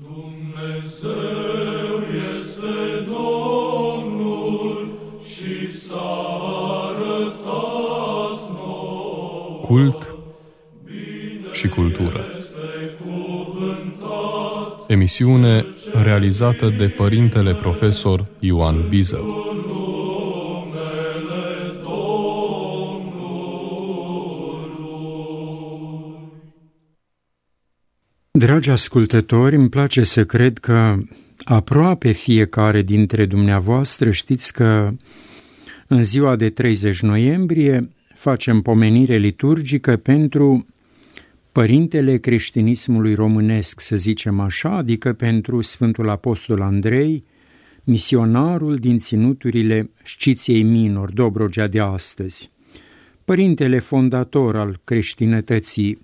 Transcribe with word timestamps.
Dumnezeu 0.00 1.12
este 2.34 3.04
Domnul 3.06 4.98
și 5.24 5.72
s-a 5.72 6.26
arătat 6.90 8.50
nouă. 8.54 9.60
Cult 9.62 10.14
și 11.52 11.68
cultură. 11.68 12.24
Emisiune 14.86 15.64
realizată 16.02 16.68
de 16.68 16.88
părintele 16.88 17.54
profesor 17.54 18.26
Ioan 18.38 18.88
Bizău. 18.88 19.51
Dragi 28.42 28.70
ascultători, 28.70 29.56
îmi 29.56 29.68
place 29.68 30.02
să 30.04 30.24
cred 30.24 30.58
că 30.58 30.98
aproape 31.44 32.12
fiecare 32.12 32.82
dintre 32.82 33.26
dumneavoastră 33.26 34.10
știți 34.10 34.52
că 34.52 34.90
în 35.86 36.04
ziua 36.04 36.36
de 36.36 36.50
30 36.50 37.00
noiembrie 37.00 37.88
facem 38.14 38.60
pomenire 38.60 39.16
liturgică 39.16 39.96
pentru 39.96 40.66
părintele 41.52 42.16
creștinismului 42.16 43.14
românesc, 43.14 43.80
să 43.80 43.96
zicem 43.96 44.40
așa, 44.40 44.70
adică 44.70 45.12
pentru 45.12 45.60
Sfântul 45.60 46.08
Apostol 46.08 46.60
Andrei, 46.60 47.24
misionarul 47.84 48.76
din 48.76 48.98
ținuturile 48.98 49.90
Sciției 50.04 50.62
Minor, 50.62 51.12
Dobrogea 51.12 51.66
de 51.66 51.80
astăzi, 51.80 52.50
părintele 53.24 53.78
fondator 53.78 54.56
al 54.56 54.80
creștinătății 54.84 55.98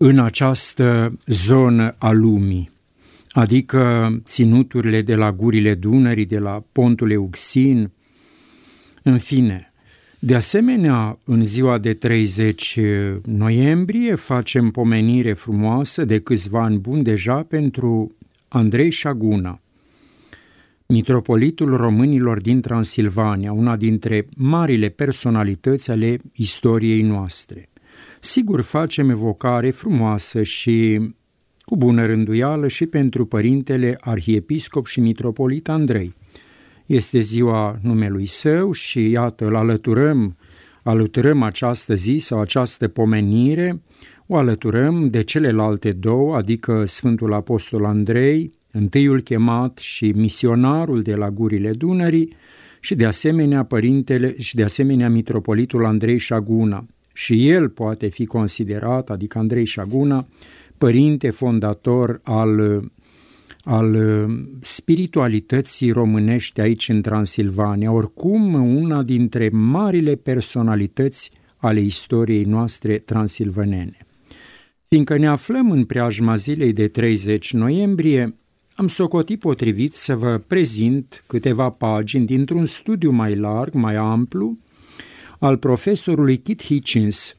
în 0.00 0.18
această 0.18 1.18
zonă 1.26 1.94
a 1.98 2.10
lumii, 2.10 2.70
adică 3.30 4.10
ținuturile 4.24 5.02
de 5.02 5.14
la 5.14 5.32
gurile 5.32 5.74
Dunării, 5.74 6.26
de 6.26 6.38
la 6.38 6.64
pontul 6.72 7.10
Euxin, 7.10 7.90
în 9.02 9.18
fine. 9.18 9.72
De 10.18 10.34
asemenea, 10.34 11.18
în 11.24 11.44
ziua 11.44 11.78
de 11.78 11.94
30 11.94 12.78
noiembrie 13.24 14.14
facem 14.14 14.70
pomenire 14.70 15.32
frumoasă 15.32 16.04
de 16.04 16.18
câțiva 16.18 16.62
ani 16.62 16.78
buni 16.78 17.02
deja 17.02 17.42
pentru 17.42 18.12
Andrei 18.48 18.90
Șaguna, 18.90 19.60
mitropolitul 20.86 21.76
românilor 21.76 22.40
din 22.40 22.60
Transilvania, 22.60 23.52
una 23.52 23.76
dintre 23.76 24.26
marile 24.36 24.88
personalități 24.88 25.90
ale 25.90 26.18
istoriei 26.32 27.02
noastre– 27.02 27.68
Sigur, 28.20 28.60
facem 28.60 29.10
evocare 29.10 29.70
frumoasă 29.70 30.42
și 30.42 31.00
cu 31.60 31.76
bună 31.76 32.06
rânduială 32.06 32.68
și 32.68 32.86
pentru 32.86 33.26
părintele 33.26 33.96
arhiepiscop 34.00 34.86
și 34.86 35.00
mitropolit 35.00 35.68
Andrei. 35.68 36.14
Este 36.86 37.20
ziua 37.20 37.78
numelui 37.82 38.26
său 38.26 38.72
și 38.72 39.10
iată, 39.10 39.46
îl 39.46 39.56
alăturăm, 39.56 40.36
alăturăm 40.82 41.42
această 41.42 41.94
zi 41.94 42.16
sau 42.16 42.40
această 42.40 42.88
pomenire, 42.88 43.82
o 44.26 44.36
alăturăm 44.36 45.10
de 45.10 45.22
celelalte 45.22 45.92
două, 45.92 46.36
adică 46.36 46.84
Sfântul 46.84 47.32
Apostol 47.32 47.84
Andrei, 47.84 48.52
întâiul 48.70 49.20
chemat 49.20 49.78
și 49.78 50.12
misionarul 50.16 51.02
de 51.02 51.14
la 51.14 51.30
gurile 51.30 51.70
Dunării, 51.70 52.36
și 52.80 52.94
de 52.94 53.04
asemenea 53.04 53.64
părintele 53.64 54.34
și 54.38 54.54
de 54.54 54.62
asemenea 54.62 55.08
mitropolitul 55.08 55.84
Andrei 55.84 56.18
Șaguna, 56.18 56.86
și 57.18 57.48
el 57.48 57.68
poate 57.68 58.08
fi 58.08 58.26
considerat, 58.26 59.10
adică 59.10 59.38
Andrei 59.38 59.64
Șaguna, 59.64 60.26
părinte 60.78 61.30
fondator 61.30 62.20
al, 62.22 62.82
al 63.62 63.96
spiritualității 64.60 65.90
românești 65.90 66.60
aici 66.60 66.88
în 66.88 67.02
Transilvania, 67.02 67.92
oricum 67.92 68.54
una 68.54 69.02
dintre 69.02 69.48
marile 69.52 70.14
personalități 70.14 71.30
ale 71.56 71.80
istoriei 71.80 72.44
noastre 72.44 72.98
transilvanene. 72.98 74.06
Fiindcă 74.88 75.16
ne 75.16 75.26
aflăm 75.26 75.70
în 75.70 75.84
preajma 75.84 76.34
zilei 76.34 76.72
de 76.72 76.88
30 76.88 77.52
noiembrie, 77.52 78.36
am 78.74 78.88
socotit 78.88 79.40
potrivit 79.40 79.94
să 79.94 80.14
vă 80.16 80.38
prezint 80.46 81.24
câteva 81.26 81.70
pagini 81.70 82.26
dintr-un 82.26 82.66
studiu 82.66 83.10
mai 83.10 83.36
larg, 83.36 83.74
mai 83.74 83.94
amplu, 83.94 84.58
al 85.38 85.56
profesorului 85.56 86.38
Kit 86.38 86.62
Hitchens. 86.62 87.36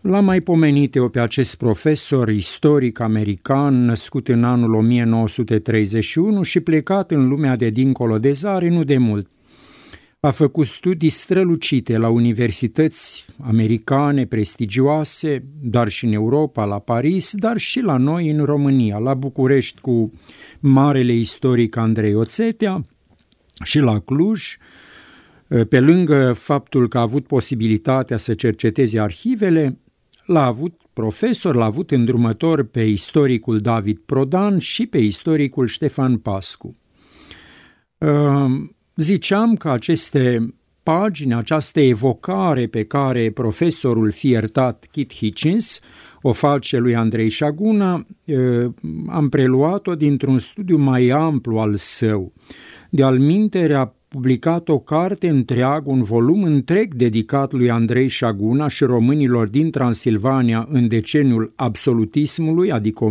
L-am 0.00 0.24
mai 0.24 0.40
pomenit 0.40 0.94
eu 0.94 1.08
pe 1.08 1.20
acest 1.20 1.56
profesor 1.56 2.28
istoric 2.28 3.00
american 3.00 3.84
născut 3.84 4.28
în 4.28 4.44
anul 4.44 4.74
1931 4.74 6.42
și 6.42 6.60
plecat 6.60 7.10
în 7.10 7.28
lumea 7.28 7.56
de 7.56 7.70
dincolo 7.70 8.18
de 8.18 8.32
zare 8.32 8.68
nu 8.68 8.84
de 8.84 8.98
mult. 8.98 9.28
A 10.20 10.30
făcut 10.30 10.66
studii 10.66 11.08
strălucite 11.08 11.96
la 11.96 12.08
universități 12.08 13.24
americane 13.42 14.26
prestigioase, 14.26 15.44
dar 15.62 15.88
și 15.88 16.04
în 16.04 16.12
Europa, 16.12 16.64
la 16.64 16.78
Paris, 16.78 17.34
dar 17.34 17.56
și 17.56 17.80
la 17.80 17.96
noi 17.96 18.30
în 18.30 18.44
România, 18.44 18.98
la 18.98 19.14
București 19.14 19.80
cu 19.80 20.12
marele 20.60 21.12
istoric 21.12 21.76
Andrei 21.76 22.14
Oțetea 22.14 22.84
și 23.62 23.78
la 23.78 23.98
Cluj, 23.98 24.56
pe 25.68 25.80
lângă 25.80 26.32
faptul 26.32 26.88
că 26.88 26.98
a 26.98 27.00
avut 27.00 27.26
posibilitatea 27.26 28.16
să 28.16 28.34
cerceteze 28.34 29.00
arhivele, 29.00 29.78
l-a 30.26 30.44
avut 30.44 30.74
profesor, 30.92 31.54
l-a 31.54 31.64
avut 31.64 31.90
îndrumător 31.90 32.62
pe 32.62 32.80
istoricul 32.80 33.58
David 33.60 33.98
Prodan 34.06 34.58
și 34.58 34.86
pe 34.86 34.98
istoricul 34.98 35.66
Ștefan 35.66 36.18
Pascu. 36.18 36.76
Ziceam 38.96 39.56
că 39.56 39.70
aceste 39.70 40.54
pagini, 40.82 41.34
această 41.34 41.80
evocare 41.80 42.66
pe 42.66 42.84
care 42.84 43.30
profesorul 43.30 44.10
fiertat 44.10 44.88
Kit 44.90 45.14
Hitchens 45.14 45.80
o 46.22 46.32
face 46.32 46.78
lui 46.78 46.94
Andrei 46.94 47.28
Șaguna, 47.28 48.06
am 49.08 49.28
preluat-o 49.28 49.94
dintr-un 49.94 50.38
studiu 50.38 50.76
mai 50.76 51.08
amplu 51.08 51.58
al 51.58 51.76
său. 51.76 52.32
De-al 52.90 53.18
minterea 53.18 53.94
publicat 54.14 54.68
o 54.68 54.78
carte 54.78 55.28
întreagă, 55.28 55.90
un 55.90 56.02
volum 56.02 56.42
întreg 56.42 56.94
dedicat 56.94 57.52
lui 57.52 57.70
Andrei 57.70 58.08
Șaguna 58.08 58.68
și 58.68 58.84
românilor 58.84 59.48
din 59.48 59.70
Transilvania 59.70 60.66
în 60.70 60.88
deceniul 60.88 61.52
absolutismului, 61.56 62.72
adică 62.72 63.04
1849-1859, 63.04 63.08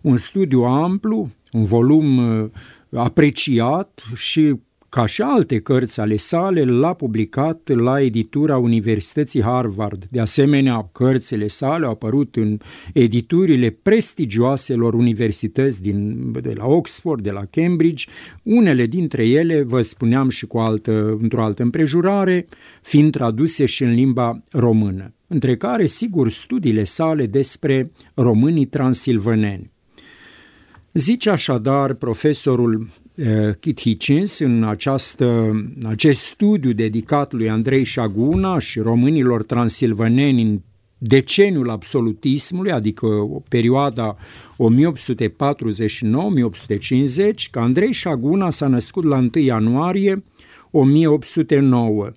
un 0.00 0.16
studiu 0.16 0.62
amplu, 0.62 1.30
un 1.52 1.64
volum 1.64 2.18
uh, 2.18 2.50
apreciat 2.92 4.02
și 4.14 4.54
ca 4.90 5.06
și 5.06 5.22
alte 5.22 5.60
cărți 5.60 6.00
ale 6.00 6.16
sale, 6.16 6.64
l-a 6.64 6.92
publicat 6.92 7.68
la 7.68 8.00
editura 8.00 8.56
Universității 8.56 9.42
Harvard. 9.42 10.04
De 10.10 10.20
asemenea, 10.20 10.88
cărțile 10.92 11.46
sale 11.46 11.84
au 11.84 11.90
apărut 11.92 12.36
în 12.36 12.58
editurile 12.92 13.70
prestigioaselor 13.82 14.94
universități 14.94 15.82
din, 15.82 16.30
de 16.40 16.52
la 16.56 16.66
Oxford, 16.66 17.22
de 17.22 17.30
la 17.30 17.42
Cambridge, 17.50 18.04
unele 18.42 18.86
dintre 18.86 19.26
ele, 19.26 19.62
vă 19.62 19.82
spuneam 19.82 20.28
și 20.28 20.46
cu 20.46 20.58
altă, 20.58 21.18
într-o 21.20 21.42
altă 21.42 21.62
împrejurare, 21.62 22.46
fiind 22.82 23.12
traduse 23.12 23.66
și 23.66 23.82
în 23.82 23.94
limba 23.94 24.42
română, 24.52 25.14
între 25.26 25.56
care, 25.56 25.86
sigur, 25.86 26.30
studiile 26.30 26.84
sale 26.84 27.26
despre 27.26 27.90
românii 28.14 28.66
transilvaneni. 28.66 29.70
Zice 30.92 31.30
așadar 31.30 31.94
profesorul 31.94 32.88
Eh, 33.09 33.09
Kit 33.60 33.80
Hitchens 33.80 34.38
în 34.38 34.64
această, 34.64 35.50
acest 35.84 36.22
studiu 36.22 36.72
dedicat 36.72 37.32
lui 37.32 37.50
Andrei 37.50 37.84
Șaguna 37.84 38.58
și 38.58 38.80
românilor 38.80 39.42
transilvaneni 39.42 40.42
în 40.42 40.60
deceniul 40.98 41.70
absolutismului, 41.70 42.70
adică 42.70 43.06
o 43.06 43.42
perioada 43.48 44.16
1849-1850, 44.16 44.20
că 47.50 47.58
Andrei 47.58 47.92
Șaguna 47.92 48.50
s-a 48.50 48.66
născut 48.66 49.04
la 49.04 49.16
1 49.16 49.30
ianuarie 49.34 50.24
1809 50.70 52.06
eh, 52.06 52.12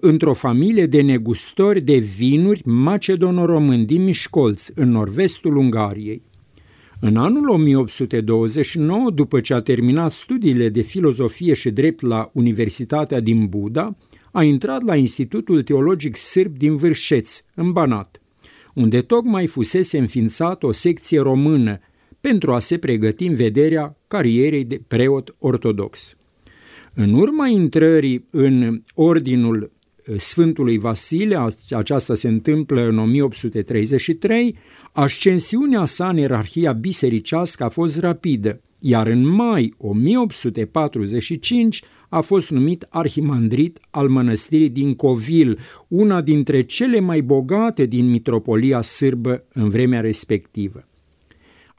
într-o 0.00 0.32
familie 0.32 0.86
de 0.86 1.00
negustori 1.00 1.80
de 1.80 1.96
vinuri 1.96 2.62
macedono-români 2.64 3.86
din 3.86 4.04
Mișcolț, 4.04 4.68
în 4.74 4.90
nord-vestul 4.90 5.56
Ungariei. 5.56 6.22
În 7.00 7.16
anul 7.16 7.48
1829, 7.48 9.10
după 9.10 9.40
ce 9.40 9.54
a 9.54 9.60
terminat 9.60 10.12
studiile 10.12 10.68
de 10.68 10.80
filozofie 10.80 11.54
și 11.54 11.70
drept 11.70 12.00
la 12.00 12.30
Universitatea 12.32 13.20
din 13.20 13.46
Buda, 13.46 13.96
a 14.32 14.42
intrat 14.42 14.82
la 14.82 14.96
Institutul 14.96 15.62
Teologic 15.62 16.16
Sârb 16.16 16.56
din 16.56 16.76
Vârșeț, 16.76 17.40
în 17.54 17.72
Banat, 17.72 18.20
unde 18.74 19.00
tocmai 19.00 19.46
fusese 19.46 19.98
înființată 19.98 20.66
o 20.66 20.72
secție 20.72 21.20
română 21.20 21.78
pentru 22.20 22.52
a 22.52 22.58
se 22.58 22.78
pregăti 22.78 23.26
în 23.26 23.34
vederea 23.34 23.96
carierei 24.08 24.64
de 24.64 24.80
preot 24.88 25.34
ortodox. 25.38 26.16
În 26.94 27.14
urma 27.14 27.46
intrării 27.46 28.26
în 28.30 28.82
ordinul 28.94 29.72
Sfântului 30.16 30.78
Vasile, 30.78 31.46
aceasta 31.70 32.14
se 32.14 32.28
întâmplă 32.28 32.88
în 32.88 32.98
1833, 32.98 34.56
ascensiunea 34.92 35.84
sa 35.84 36.08
în 36.08 36.16
ierarhia 36.16 36.72
bisericească 36.72 37.64
a 37.64 37.68
fost 37.68 37.98
rapidă, 37.98 38.60
iar 38.78 39.06
în 39.06 39.26
mai 39.26 39.74
1845 39.78 41.82
a 42.08 42.20
fost 42.20 42.50
numit 42.50 42.86
arhimandrit 42.88 43.78
al 43.90 44.08
mănăstirii 44.08 44.68
din 44.68 44.94
Covil, 44.94 45.58
una 45.88 46.20
dintre 46.20 46.62
cele 46.62 47.00
mai 47.00 47.20
bogate 47.20 47.86
din 47.86 48.10
mitropolia 48.10 48.82
sârbă 48.82 49.44
în 49.52 49.68
vremea 49.68 50.00
respectivă. 50.00 50.88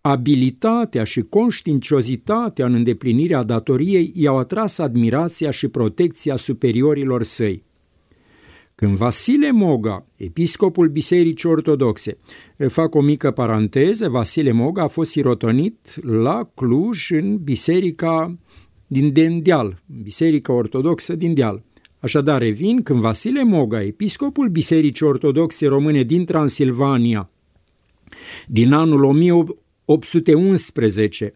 Abilitatea 0.02 1.04
și 1.04 1.22
conștiinciozitatea 1.22 2.66
în 2.66 2.74
îndeplinirea 2.74 3.44
datoriei 3.44 4.12
i-au 4.16 4.38
atras 4.38 4.78
admirația 4.78 5.52
și 5.52 5.68
protecția 5.68 6.36
superiorilor 6.36 7.24
săi. 7.24 7.64
Când 8.80 8.96
Vasile 8.96 9.52
Moga, 9.52 10.06
episcopul 10.16 10.88
Bisericii 10.88 11.50
Ortodoxe, 11.50 12.18
fac 12.68 12.96
o 12.96 13.02
mică 13.02 13.31
paranteză, 13.31 14.10
Vasile 14.10 14.52
Moga 14.52 14.84
a 14.84 14.88
fost 14.88 15.12
sirotonit 15.12 16.04
la 16.04 16.52
Cluj 16.56 17.12
în 17.12 17.38
biserica 17.38 18.38
din 18.88 19.14
Dendeal, 19.14 19.81
Biserica 20.04 20.54
Ortodoxă 20.54 21.16
din 21.16 21.34
Deal. 21.34 21.64
Așadar, 22.00 22.42
revin 22.42 22.84
când 22.84 23.00
Vasile 23.00 23.44
Moga, 23.44 23.84
episcopul 23.84 24.50
Bisericii 24.50 25.06
Ortodoxe 25.06 25.68
Române 25.68 26.04
din 26.04 26.26
Transilvania, 26.26 27.30
din 28.48 28.74
anul 28.74 29.04
1811, 29.04 31.34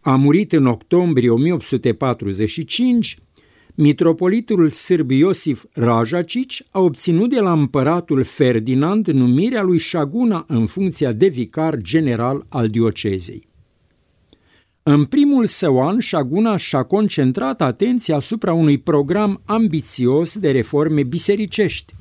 a 0.00 0.16
murit 0.16 0.52
în 0.52 0.66
octombrie 0.66 1.30
1845, 1.30 3.18
mitropolitul 3.76 4.68
sârb 4.68 5.10
Iosif 5.10 5.64
Rajacici 5.72 6.62
a 6.70 6.80
obținut 6.80 7.30
de 7.30 7.40
la 7.40 7.52
împăratul 7.52 8.22
Ferdinand 8.22 9.06
numirea 9.06 9.62
lui 9.62 9.78
Șaguna 9.78 10.44
în 10.48 10.66
funcția 10.66 11.12
de 11.12 11.28
vicar 11.28 11.76
general 11.76 12.46
al 12.48 12.68
diocezei. 12.68 13.42
În 14.82 15.04
primul 15.04 15.46
său 15.46 15.82
an, 15.82 15.98
Șaguna 15.98 16.56
și-a 16.56 16.82
concentrat 16.82 17.62
atenția 17.62 18.16
asupra 18.16 18.52
unui 18.52 18.78
program 18.78 19.42
ambițios 19.44 20.38
de 20.38 20.50
reforme 20.50 21.02
bisericești 21.02 21.94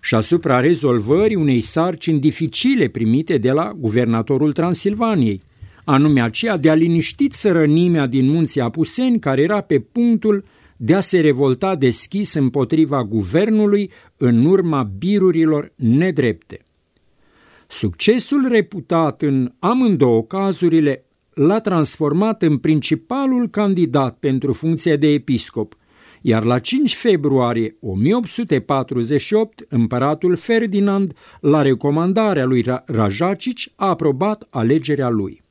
și 0.00 0.14
asupra 0.14 0.60
rezolvării 0.60 1.36
unei 1.36 1.60
sarcini 1.60 2.20
dificile 2.20 2.88
primite 2.88 3.38
de 3.38 3.50
la 3.50 3.72
guvernatorul 3.76 4.52
Transilvaniei, 4.52 5.42
anume 5.84 6.20
aceea 6.22 6.56
de 6.56 6.70
a 6.70 6.74
liniști 6.74 7.28
țărănimea 7.28 8.06
din 8.06 8.30
munții 8.30 8.60
Apuseni, 8.60 9.18
care 9.18 9.42
era 9.42 9.60
pe 9.60 9.78
punctul 9.78 10.44
de 10.84 10.94
a 10.94 11.00
se 11.00 11.20
revolta 11.20 11.74
deschis 11.74 12.34
împotriva 12.34 13.04
guvernului 13.04 13.90
în 14.16 14.44
urma 14.44 14.82
birurilor 14.82 15.72
nedrepte. 15.76 16.60
Succesul 17.68 18.48
reputat 18.48 19.22
în 19.22 19.52
amândouă 19.58 20.22
cazurile 20.22 21.04
l-a 21.34 21.60
transformat 21.60 22.42
în 22.42 22.58
principalul 22.58 23.48
candidat 23.48 24.16
pentru 24.18 24.52
funcția 24.52 24.96
de 24.96 25.06
episcop, 25.06 25.74
iar 26.20 26.44
la 26.44 26.58
5 26.58 26.96
februarie 26.96 27.76
1848 27.80 29.64
împăratul 29.68 30.36
Ferdinand, 30.36 31.12
la 31.40 31.62
recomandarea 31.62 32.44
lui 32.44 32.64
Rajacici, 32.86 33.72
a 33.76 33.88
aprobat 33.88 34.46
alegerea 34.50 35.08
lui. 35.08 35.42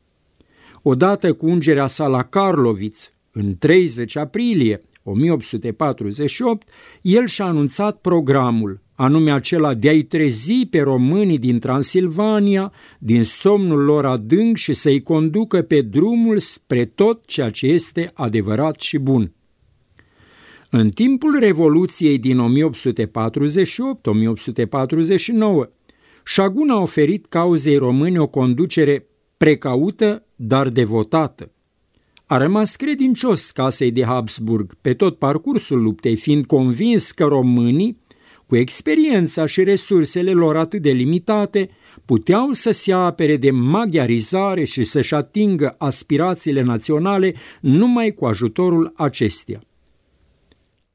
Odată 0.82 1.34
cu 1.34 1.46
ungerea 1.46 1.88
sa 1.88 2.08
la 2.08 2.24
Karloviț, 2.24 3.12
în 3.32 3.56
30 3.58 4.16
aprilie 4.16 4.82
1848, 5.04 6.70
el 7.02 7.26
și-a 7.26 7.46
anunțat 7.46 7.98
programul, 8.02 8.82
anume 8.96 9.32
acela 9.32 9.74
de 9.74 9.90
a-i 9.90 10.04
trezi 10.04 10.66
pe 10.66 10.82
românii 10.82 11.40
din 11.40 11.60
Transilvania, 11.60 12.72
din 13.00 13.24
somnul 13.24 13.84
lor 13.84 14.06
adânc 14.06 14.58
și 14.58 14.74
să-i 14.74 15.02
conducă 15.02 15.62
pe 15.62 15.82
drumul 15.82 16.40
spre 16.40 16.86
tot 16.86 17.26
ceea 17.26 17.50
ce 17.50 17.66
este 17.66 18.12
adevărat 18.14 18.80
și 18.80 18.98
bun. 18.98 19.34
În 20.70 20.90
timpul 20.90 21.40
Revoluției 21.40 22.18
din 22.18 22.40
1848-1849, 22.40 22.42
Șagun 26.24 26.70
a 26.70 26.82
oferit 26.82 27.26
cauzei 27.26 27.78
române 27.78 28.20
o 28.20 28.28
conducere 28.28 29.08
precaută, 29.38 30.26
dar 30.36 30.70
devotată. 30.70 31.52
A 32.32 32.38
rămas 32.38 32.76
credincios 32.76 33.52
casei 33.52 33.92
de 33.92 34.06
Habsburg 34.06 34.74
pe 34.82 34.94
tot 34.94 35.18
parcursul 35.18 35.82
luptei, 35.82 36.16
fiind 36.16 36.46
convins 36.46 37.12
că 37.12 37.24
românii 37.24 37.98
cu 38.48 38.56
experiența 38.56 39.46
și 39.46 39.64
resursele 39.64 40.32
lor 40.32 40.58
atât 40.58 40.82
de 40.82 40.92
limitate, 40.92 41.70
puteau 42.06 42.52
să 42.52 42.72
se 42.72 42.94
apere 42.94 43.38
de 43.38 43.52
maghiarizare 43.52 44.64
și 44.64 44.84
să-și 44.84 45.14
atingă 45.14 45.76
aspirațiile 45.78 46.62
naționale 46.62 47.34
numai 47.62 48.14
cu 48.14 48.26
ajutorul 48.26 48.94
acestea. 48.96 49.62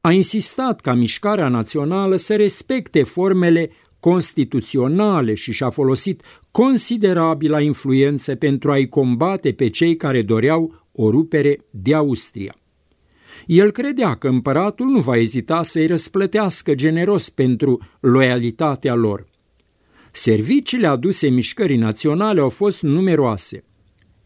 A 0.01 0.13
insistat 0.13 0.81
ca 0.81 0.95
mișcarea 0.95 1.49
națională 1.49 2.17
să 2.17 2.37
respecte 2.37 3.03
formele 3.03 3.71
constituționale 4.01 5.35
și 5.35 5.53
și-a 5.53 5.71
folosit 5.71 6.23
considerabilă 6.51 7.61
influență 7.61 8.35
pentru 8.35 8.71
a-i 8.71 8.89
combate 8.89 9.53
pe 9.53 9.69
cei 9.69 9.97
care 9.97 10.23
doreau 10.23 10.86
o 10.97 11.11
rupere 11.11 11.65
de 11.71 11.95
Austria. 11.95 12.57
El 13.47 13.71
credea 13.71 14.15
că 14.15 14.29
împăratul 14.29 14.87
nu 14.87 15.01
va 15.01 15.17
ezita 15.17 15.63
să-i 15.63 15.87
răsplătească 15.87 16.75
generos 16.75 17.29
pentru 17.29 17.81
loialitatea 18.01 18.95
lor. 18.95 19.27
Serviciile 20.13 20.87
aduse 20.87 21.29
mișcării 21.29 21.77
naționale 21.77 22.41
au 22.41 22.49
fost 22.49 22.83
numeroase. 22.83 23.65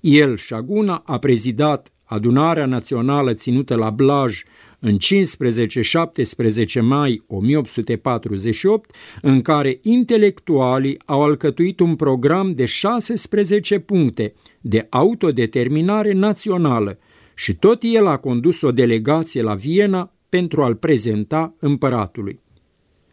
El, 0.01 0.37
Șaguna, 0.37 1.03
a 1.07 1.19
prezidat 1.19 1.93
adunarea 2.05 2.67
națională 2.67 3.33
ținută 3.33 3.75
la 3.75 3.91
Blaj 3.91 4.43
în 4.79 4.97
15-17 4.97 6.81
mai 6.81 7.23
1848, 7.27 8.95
în 9.23 9.43
care 9.43 9.79
intelectualii 9.83 10.99
au 11.05 11.23
alcătuit 11.23 11.81
un 11.81 11.97
program 11.97 12.53
de 12.55 12.65
16 12.65 13.79
puncte 13.79 14.35
de 14.61 14.87
autodeterminare 14.91 16.13
națională, 16.13 16.99
și 17.35 17.55
tot 17.55 17.83
el 17.83 18.07
a 18.07 18.17
condus 18.17 18.63
o 18.63 18.73
delegație 18.73 19.43
la 19.43 19.55
Viena 19.55 20.13
pentru 20.29 20.63
a-l 20.63 20.75
prezenta 20.75 21.55
împăratului. 21.59 22.41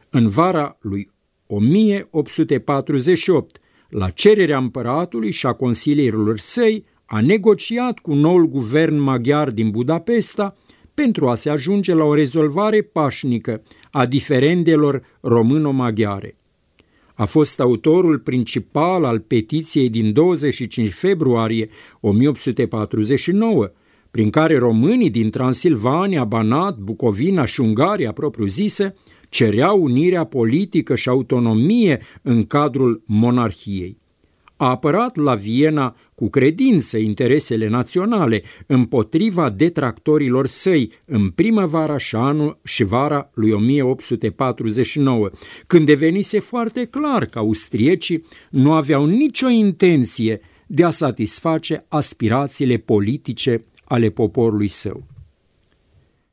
În 0.10 0.30
vara 0.30 0.78
lui 0.82 1.12
1848, 1.48 3.60
la 3.90 4.10
cererea 4.10 4.58
împăratului 4.58 5.32
și 5.32 5.46
a 5.46 5.54
consilierilor 5.54 6.38
săi, 6.38 6.86
a 7.06 7.22
negociat 7.22 8.00
cu 8.00 8.14
noul 8.14 8.48
guvern 8.48 8.98
maghiar 8.98 9.52
din 9.52 9.70
Budapesta 9.70 10.56
pentru 10.94 11.30
a 11.30 11.36
se 11.36 11.50
ajunge 11.50 11.94
la 11.94 12.04
o 12.04 12.14
rezolvare 12.14 12.82
pașnică 12.82 13.64
a 13.92 14.06
diferendelor 14.06 15.04
româno-maghiare. 15.22 16.38
A 17.18 17.26
fost 17.26 17.60
autorul 17.60 18.20
principal 18.20 19.04
al 19.04 19.20
petiției 19.20 19.90
din 19.90 20.14
25 20.14 20.94
februarie 20.94 21.70
1849, 22.00 23.72
prin 24.12 24.30
care 24.30 24.58
românii 24.58 25.10
din 25.10 25.30
Transilvania, 25.30 26.24
Banat, 26.24 26.78
Bucovina 26.78 27.46
și 27.46 27.62
Ungaria 27.62 28.12
propriu-zise 28.12 28.96
cereau 29.30 29.82
unirea 29.82 30.24
politică 30.24 30.96
și 30.96 31.10
autonomie 31.10 32.00
în 32.22 32.46
cadrul 32.46 33.04
monarhiei. 33.06 33.98
A 34.58 34.70
apărat 34.70 35.16
la 35.16 35.36
Viena 35.36 35.96
cu 36.16 36.30
credință 36.30 36.98
interesele 36.98 37.68
naționale 37.68 38.42
împotriva 38.66 39.50
detractorilor 39.50 40.48
săi 40.48 40.92
în 41.06 41.30
primăvara 41.30 41.98
și 41.98 42.16
anul 42.16 42.60
și 42.64 42.84
vara 42.84 43.30
lui 43.34 43.52
1849, 43.52 45.30
când 45.68 45.86
devenise 45.86 46.40
foarte 46.40 46.86
clar 46.86 47.26
că 47.26 47.40
austriecii 47.40 48.26
nu 48.50 48.74
aveau 48.74 49.06
nicio 49.06 49.50
intenție 49.50 50.42
de 50.68 50.84
a 50.84 50.90
satisface 50.90 51.86
aspirațiile 51.88 52.78
politice 52.78 53.66
ale 53.84 54.10
poporului 54.10 54.68
său. 54.68 55.04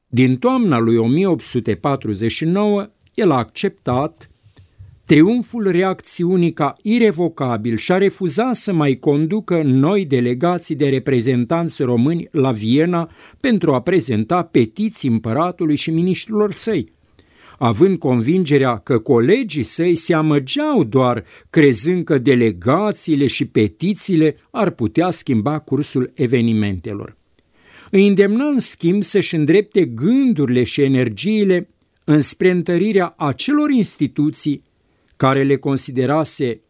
Din 0.09 0.37
toamna 0.37 0.79
lui 0.79 0.97
1849, 0.97 2.91
el 3.15 3.31
a 3.31 3.37
acceptat 3.37 4.31
triumful 5.07 5.71
reacțiunii 5.71 6.53
ca 6.53 6.77
irevocabil 6.83 7.77
și 7.77 7.93
a 7.93 7.99
refuzat 7.99 8.55
să 8.55 8.73
mai 8.73 8.99
conducă 8.99 9.63
noi 9.63 10.05
delegații 10.05 10.75
de 10.75 10.89
reprezentanți 10.89 11.83
români 11.83 12.29
la 12.31 12.53
Viena 12.53 13.11
pentru 13.41 13.75
a 13.75 13.81
prezenta 13.81 14.43
petiții 14.43 15.09
împăratului 15.09 15.77
și 15.77 15.91
miniștrilor 15.91 16.53
săi, 16.53 16.93
având 17.59 17.99
convingerea 17.99 18.79
că 18.79 18.99
colegii 18.99 19.63
săi 19.63 19.95
se 19.95 20.15
amăgeau 20.15 20.85
doar 20.85 21.25
crezând 21.51 22.05
că 22.05 22.19
delegațiile 22.19 23.27
și 23.27 23.45
petițiile 23.45 24.37
ar 24.51 24.71
putea 24.71 25.11
schimba 25.11 25.59
cursul 25.59 26.13
evenimentelor. 26.15 27.17
Îi 27.91 28.07
îndemna 28.07 28.45
în 28.45 28.61
schimb 28.61 29.03
să-și 29.03 29.35
îndrepte 29.35 29.85
gândurile 29.85 30.63
și 30.63 30.83
energiile 30.83 31.69
înspre 32.05 32.51
întărirea 32.51 33.15
acelor 33.17 33.71
instituții 33.71 34.63
care 35.17 35.43
le 35.43 35.57
considerase 35.57 36.61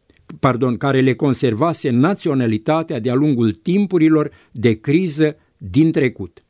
pardon, 0.41 0.77
care 0.77 1.01
le 1.01 1.15
conservase 1.15 1.91
naționalitatea 1.91 3.01
de-a 3.01 3.15
lungul 3.15 3.53
timpurilor 3.53 4.31
de 4.51 4.81
criză 4.81 5.37
din 5.59 5.93
trecut. 5.93 6.45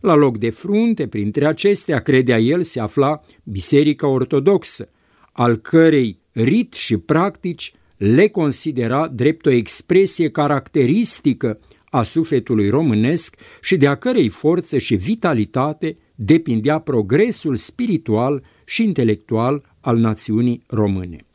La 0.00 0.14
loc 0.14 0.38
de 0.38 0.50
frunte, 0.50 1.06
printre 1.06 1.46
acestea, 1.46 2.00
credea 2.00 2.38
el, 2.38 2.62
se 2.62 2.80
afla 2.80 3.20
Biserica 3.44 4.06
Ortodoxă, 4.06 4.88
al 5.32 5.56
cărei 5.56 6.18
rit 6.32 6.72
și 6.72 6.96
practici 6.96 7.74
le 7.96 8.28
considera 8.28 9.08
drept 9.08 9.46
o 9.46 9.50
expresie 9.50 10.30
caracteristică 10.30 11.60
a 11.90 12.02
sufletului 12.02 12.68
românesc 12.68 13.36
și 13.60 13.76
de 13.76 13.86
a 13.86 13.94
cărei 13.94 14.28
forță 14.28 14.78
și 14.78 14.94
vitalitate 14.94 15.96
depindea 16.14 16.78
progresul 16.78 17.56
spiritual 17.56 18.42
și 18.64 18.82
intelectual 18.82 19.76
al 19.80 19.96
națiunii 19.96 20.62
române. 20.66 21.26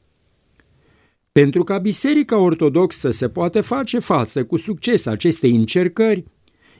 Pentru 1.37 1.63
ca 1.63 1.77
Biserica 1.77 2.37
Ortodoxă 2.37 3.11
să 3.11 3.27
poată 3.27 3.61
face 3.61 3.99
față 3.99 4.45
cu 4.45 4.57
succes 4.57 5.05
acestei 5.05 5.51
încercări, 5.51 6.23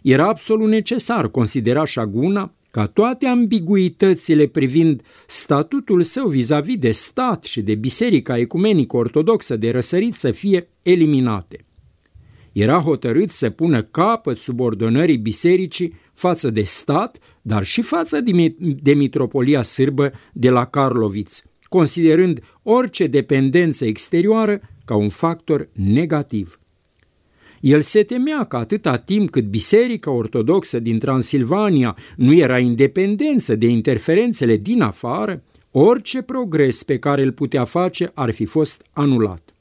era 0.01 0.27
absolut 0.27 0.67
necesar, 0.67 1.29
considera 1.29 1.85
Șaguna, 1.85 2.55
ca 2.71 2.85
toate 2.85 3.25
ambiguitățile 3.25 4.47
privind 4.47 5.01
statutul 5.27 6.03
său 6.03 6.27
vis-a-vis 6.27 6.75
-vis 6.75 6.79
de 6.79 6.91
stat 6.91 7.43
și 7.43 7.61
de 7.61 7.75
Biserica 7.75 8.37
Ecumenică 8.37 8.97
Ortodoxă 8.97 9.55
de 9.55 9.71
răsărit 9.71 10.13
să 10.13 10.31
fie 10.31 10.69
eliminate. 10.83 11.65
Era 12.51 12.79
hotărât 12.79 13.29
să 13.29 13.49
pună 13.49 13.81
capăt 13.83 14.37
subordonării 14.37 15.17
bisericii 15.17 15.93
față 16.13 16.49
de 16.49 16.61
stat, 16.63 17.17
dar 17.41 17.63
și 17.63 17.81
față 17.81 18.21
de 18.59 18.93
mitropolia 18.93 19.61
sârbă 19.61 20.11
de 20.33 20.49
la 20.49 20.65
Karloviț, 20.65 21.41
considerând 21.67 22.39
orice 22.63 23.07
dependență 23.07 23.85
exterioară 23.85 24.61
ca 24.85 24.95
un 24.95 25.09
factor 25.09 25.69
negativ. 25.71 26.59
El 27.59 27.81
se 27.81 28.03
temea 28.03 28.43
că 28.43 28.57
atâta 28.57 28.97
timp 28.97 29.29
cât 29.29 29.45
Biserica 29.45 30.11
Ortodoxă 30.11 30.79
din 30.79 30.99
Transilvania 30.99 31.97
nu 32.15 32.33
era 32.33 32.59
independență 32.59 33.55
de 33.55 33.67
interferențele 33.67 34.57
din 34.57 34.81
afară, 34.81 35.43
orice 35.71 36.21
progres 36.21 36.83
pe 36.83 36.99
care 36.99 37.21
îl 37.21 37.31
putea 37.31 37.63
face 37.63 38.11
ar 38.13 38.31
fi 38.31 38.45
fost 38.45 38.85
anulat. 38.93 39.51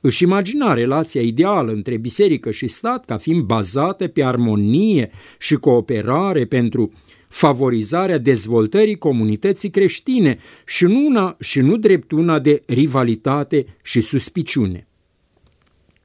Își 0.00 0.22
imagina 0.22 0.74
relația 0.74 1.20
ideală 1.20 1.72
între 1.72 1.96
biserică 1.96 2.50
și 2.50 2.66
stat 2.66 3.04
ca 3.04 3.16
fiind 3.16 3.42
bazată 3.42 4.06
pe 4.06 4.24
armonie 4.24 5.10
și 5.38 5.54
cooperare 5.54 6.44
pentru 6.44 6.92
favorizarea 7.34 8.18
dezvoltării 8.18 8.98
comunității 8.98 9.70
creștine 9.70 10.38
și 10.66 10.84
nu, 10.84 11.06
una, 11.06 11.36
și 11.40 11.60
nu 11.60 11.76
drept 11.76 12.10
una 12.10 12.38
de 12.38 12.62
rivalitate 12.66 13.66
și 13.82 14.00
suspiciune. 14.00 14.88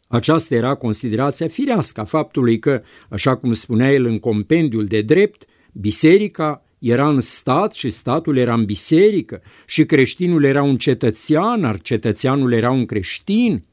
Aceasta 0.07 0.55
era 0.55 0.75
considerația 0.75 1.48
firească 1.48 2.01
a 2.01 2.03
faptului 2.03 2.59
că, 2.59 2.81
așa 3.09 3.36
cum 3.36 3.53
spunea 3.53 3.91
el 3.91 4.05
în 4.05 4.19
compendiul 4.19 4.86
de 4.86 5.01
drept, 5.01 5.45
biserica 5.71 6.63
era 6.79 7.09
în 7.09 7.21
stat 7.21 7.74
și 7.74 7.89
statul 7.89 8.38
era 8.38 8.53
în 8.53 8.65
biserică 8.65 9.41
și 9.65 9.86
creștinul 9.86 10.43
era 10.43 10.63
un 10.63 10.77
cetățean, 10.77 11.63
ar 11.63 11.81
cetățeanul 11.81 12.53
era 12.53 12.71
un 12.71 12.86
creștin. 12.86 13.63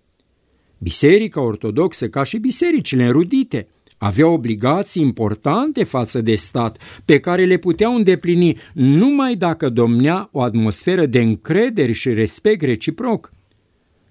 Biserica 0.78 1.40
ortodoxă, 1.40 2.08
ca 2.08 2.22
și 2.22 2.38
bisericile 2.38 3.04
înrudite, 3.04 3.68
avea 3.98 4.28
obligații 4.28 5.02
importante 5.02 5.84
față 5.84 6.20
de 6.20 6.34
stat, 6.34 6.78
pe 7.04 7.20
care 7.20 7.44
le 7.44 7.56
puteau 7.56 7.94
îndeplini 7.94 8.58
numai 8.74 9.36
dacă 9.36 9.68
domnea 9.68 10.28
o 10.32 10.42
atmosferă 10.42 11.06
de 11.06 11.20
încredere 11.20 11.92
și 11.92 12.12
respect 12.12 12.62
reciproc. 12.62 13.32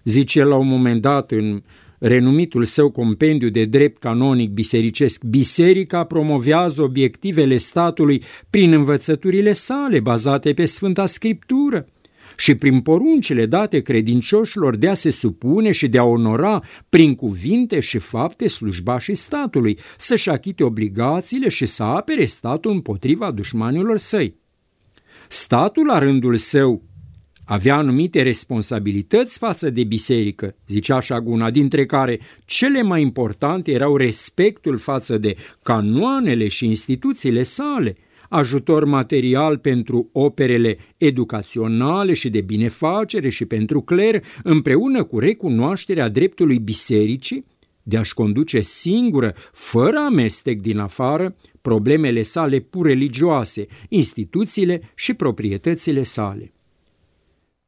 Zice 0.03 0.43
la 0.43 0.55
un 0.55 0.67
moment 0.67 1.01
dat 1.01 1.31
în 1.31 1.63
renumitul 1.99 2.63
său 2.63 2.91
compendiu 2.91 3.49
de 3.49 3.65
drept 3.65 3.99
canonic 3.99 4.49
bisericesc, 4.49 5.23
biserica 5.23 6.03
promovează 6.03 6.81
obiectivele 6.81 7.57
statului 7.57 8.23
prin 8.49 8.71
învățăturile 8.71 9.53
sale 9.53 9.99
bazate 9.99 10.53
pe 10.53 10.65
Sfânta 10.65 11.05
Scriptură 11.05 11.87
și 12.37 12.55
prin 12.55 12.81
poruncile 12.81 13.45
date 13.45 13.81
credincioșilor 13.81 14.75
de 14.75 14.89
a 14.89 14.93
se 14.93 15.09
supune 15.09 15.71
și 15.71 15.87
de 15.87 15.97
a 15.97 16.03
onora 16.03 16.63
prin 16.89 17.15
cuvinte 17.15 17.79
și 17.79 17.97
fapte 17.97 18.47
și 18.99 19.15
statului, 19.15 19.79
să-și 19.97 20.29
achite 20.29 20.63
obligațiile 20.63 21.49
și 21.49 21.65
să 21.65 21.83
apere 21.83 22.25
statul 22.25 22.71
împotriva 22.71 23.31
dușmanilor 23.31 23.97
săi. 23.97 24.35
Statul, 25.27 25.85
la 25.85 25.97
rândul 25.97 26.37
său, 26.37 26.83
avea 27.45 27.75
anumite 27.75 28.21
responsabilități 28.21 29.37
față 29.37 29.69
de 29.69 29.83
biserică, 29.83 30.55
zicea 30.67 30.99
Șaguna, 30.99 31.51
dintre 31.51 31.85
care 31.85 32.19
cele 32.45 32.81
mai 32.81 33.01
importante 33.01 33.71
erau 33.71 33.97
respectul 33.97 34.77
față 34.77 35.17
de 35.17 35.35
canoanele 35.61 36.47
și 36.47 36.65
instituțiile 36.65 37.43
sale, 37.43 37.97
ajutor 38.35 38.85
material 38.85 39.57
pentru 39.57 40.09
operele 40.11 40.77
educaționale 40.97 42.13
și 42.13 42.29
de 42.29 42.41
binefacere 42.41 43.29
și 43.29 43.45
pentru 43.45 43.81
cler, 43.81 44.23
împreună 44.43 45.03
cu 45.03 45.19
recunoașterea 45.19 46.09
dreptului 46.09 46.59
bisericii 46.59 47.45
de 47.83 47.97
a-și 47.97 48.13
conduce 48.13 48.61
singură, 48.61 49.33
fără 49.51 49.97
amestec 49.97 50.61
din 50.61 50.77
afară, 50.77 51.35
problemele 51.61 52.21
sale 52.21 52.59
pur 52.59 52.85
religioase, 52.85 53.65
instituțiile 53.89 54.91
și 54.95 55.13
proprietățile 55.13 56.03
sale. 56.03 56.53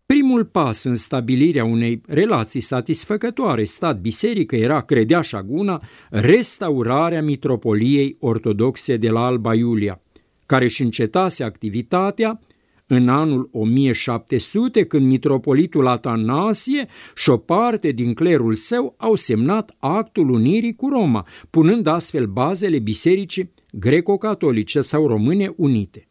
Primul 0.05 0.45
pas 0.45 0.83
în 0.83 0.95
stabilirea 0.95 1.65
unei 1.65 2.01
relații 2.07 2.59
satisfăcătoare 2.59 3.63
stat-biserică 3.63 4.55
era, 4.55 4.81
credea 4.81 5.21
Șaguna, 5.21 5.83
restaurarea 6.09 7.21
mitropoliei 7.21 8.15
ortodoxe 8.19 8.97
de 8.97 9.09
la 9.09 9.25
Alba 9.25 9.53
Iulia, 9.53 10.01
care 10.47 10.63
își 10.63 10.81
încetase 10.81 11.43
activitatea 11.43 12.39
în 12.87 13.09
anul 13.09 13.49
1700, 13.51 14.85
când 14.85 15.05
mitropolitul 15.05 15.87
Atanasie 15.87 16.87
și 17.15 17.29
o 17.29 17.37
parte 17.37 17.91
din 17.91 18.13
clerul 18.13 18.55
său 18.55 18.93
au 18.97 19.15
semnat 19.15 19.75
actul 19.79 20.29
unirii 20.29 20.75
cu 20.75 20.89
Roma, 20.89 21.25
punând 21.49 21.87
astfel 21.87 22.25
bazele 22.25 22.79
bisericii 22.79 23.53
greco-catolice 23.71 24.81
sau 24.81 25.07
române 25.07 25.53
unite. 25.55 26.07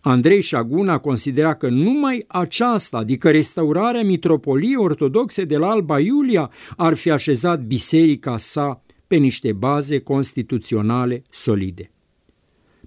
Andrei 0.00 0.40
Șaguna 0.40 0.98
considera 0.98 1.54
că 1.54 1.68
numai 1.68 2.24
aceasta, 2.26 2.96
adică 2.96 3.30
restaurarea 3.30 4.02
mitropoliei 4.02 4.76
ortodoxe 4.76 5.44
de 5.44 5.56
la 5.56 5.68
Alba 5.70 6.00
Iulia, 6.00 6.50
ar 6.76 6.94
fi 6.94 7.10
așezat 7.10 7.62
biserica 7.62 8.36
sa 8.36 8.82
pe 9.06 9.16
niște 9.16 9.52
baze 9.52 9.98
constituționale 9.98 11.22
solide. 11.30 11.90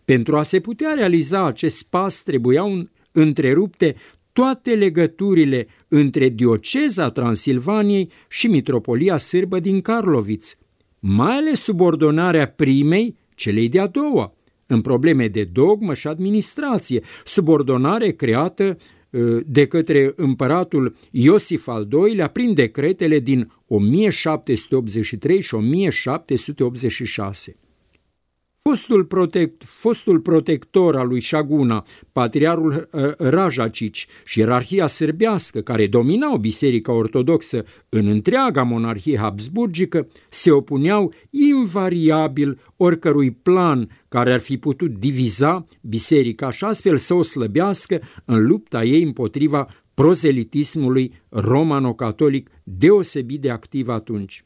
Pentru 0.06 0.38
a 0.38 0.44
se 0.44 0.60
putea 0.60 0.94
realiza 0.94 1.46
acest 1.46 1.90
pas 1.90 2.24
trebuiau 2.24 2.90
întrerupte 3.12 3.96
toate 4.34 4.76
legăturile 4.76 5.68
între 5.88 6.30
dioceza 6.30 7.10
Transilvaniei 7.10 8.12
și 8.30 8.48
mitropolia 8.48 9.18
sârbă 9.18 9.60
din 9.60 9.82
Karloviț, 9.82 10.54
mai 11.00 11.36
ales 11.36 11.62
subordonarea 11.62 12.48
primei 12.48 13.18
celei 13.36 13.70
de-a 13.70 13.88
doua, 13.88 14.36
în 14.66 14.82
probleme 14.82 15.28
de 15.28 15.44
dogmă 15.44 15.94
și 15.94 16.08
administrație, 16.08 17.02
subordonare 17.24 18.12
creată 18.12 18.78
ă, 19.14 19.40
de 19.46 19.68
către 19.68 20.14
împăratul 20.16 20.96
Iosif 21.12 21.68
al 21.68 21.88
II-lea 21.92 22.28
prin 22.28 22.54
decretele 22.54 23.20
din 23.20 23.52
1783 23.68 25.42
și 25.42 25.54
1786. 25.54 27.56
Fostul, 28.70 29.06
protect, 29.06 29.64
fostul 29.66 30.20
protector 30.20 30.96
al 30.96 31.08
lui 31.08 31.20
Șaguna, 31.20 31.86
patriarul 32.12 32.88
uh, 32.92 33.12
Rajacici 33.18 34.08
și 34.26 34.40
ierarhia 34.40 34.88
sârbească 34.88 35.62
care 35.62 35.88
dominau 35.88 36.38
Biserica 36.38 36.92
Ortodoxă 36.92 37.64
în 37.90 38.08
întreaga 38.08 38.64
monarhie 38.64 39.18
habsburgică, 39.18 40.08
se 40.30 40.52
opuneau 40.52 41.14
invariabil 41.30 42.60
oricărui 42.78 43.32
plan 43.32 43.90
care 44.08 44.34
ar 44.34 44.40
fi 44.40 44.58
putut 44.58 44.98
diviza 44.98 45.66
biserica 45.82 46.50
și 46.52 46.64
astfel 46.64 46.98
să 46.98 47.14
o 47.14 47.22
slăbească 47.22 48.02
în 48.26 48.46
lupta 48.46 48.84
ei 48.84 49.04
împotriva 49.04 49.68
prozelitismului 49.94 51.14
romano-catolic 51.30 52.50
deosebit 52.64 53.42
de 53.42 53.50
activ 53.50 53.88
atunci. 53.88 54.44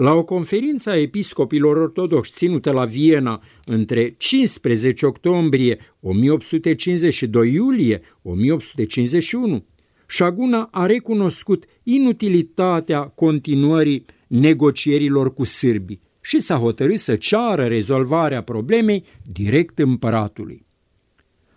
La 0.00 0.12
o 0.12 0.24
conferință 0.24 0.90
a 0.90 0.96
episcopilor 0.96 1.76
ortodoxi 1.76 2.32
ținută 2.32 2.70
la 2.70 2.84
Viena 2.84 3.42
între 3.64 4.14
15 4.18 5.06
octombrie 5.06 5.78
1850 6.00 7.14
și 7.14 7.26
2 7.26 7.52
iulie 7.52 8.00
1851, 8.22 9.64
Șaguna 10.06 10.68
a 10.70 10.86
recunoscut 10.86 11.64
inutilitatea 11.82 13.02
continuării 13.02 14.04
negocierilor 14.26 15.34
cu 15.34 15.44
sârbii 15.44 16.00
și 16.20 16.40
s-a 16.40 16.56
hotărât 16.56 16.98
să 16.98 17.16
ceară 17.16 17.64
rezolvarea 17.64 18.42
problemei 18.42 19.04
direct 19.32 19.78
împăratului. 19.78 20.66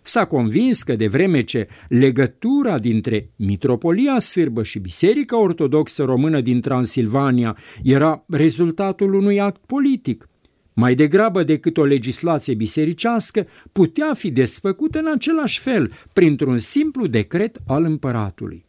S-a 0.06 0.26
convins 0.26 0.84
că 0.84 0.96
de 0.96 1.08
vreme 1.08 1.42
ce 1.42 1.68
legătura 1.90 2.80
dintre 2.80 3.30
Mitropolia 3.36 4.20
Sârbă 4.20 4.64
și 4.64 4.80
Biserica 4.80 5.40
Ortodoxă 5.40 6.04
Română 6.04 6.42
din 6.42 6.62
Transilvania 6.62 7.58
era 7.84 8.26
rezultatul 8.28 9.14
unui 9.14 9.40
act 9.40 9.66
politic, 9.66 10.28
mai 10.74 10.96
degrabă 10.96 11.44
decât 11.44 11.78
o 11.78 11.84
legislație 11.84 12.54
bisericească, 12.54 13.48
putea 13.72 14.14
fi 14.14 14.32
desfăcută 14.32 15.00
în 15.00 15.12
același 15.14 15.60
fel, 15.60 15.92
printr-un 16.14 16.58
simplu 16.58 17.08
decret 17.08 17.58
al 17.68 17.84
împăratului. 17.84 18.66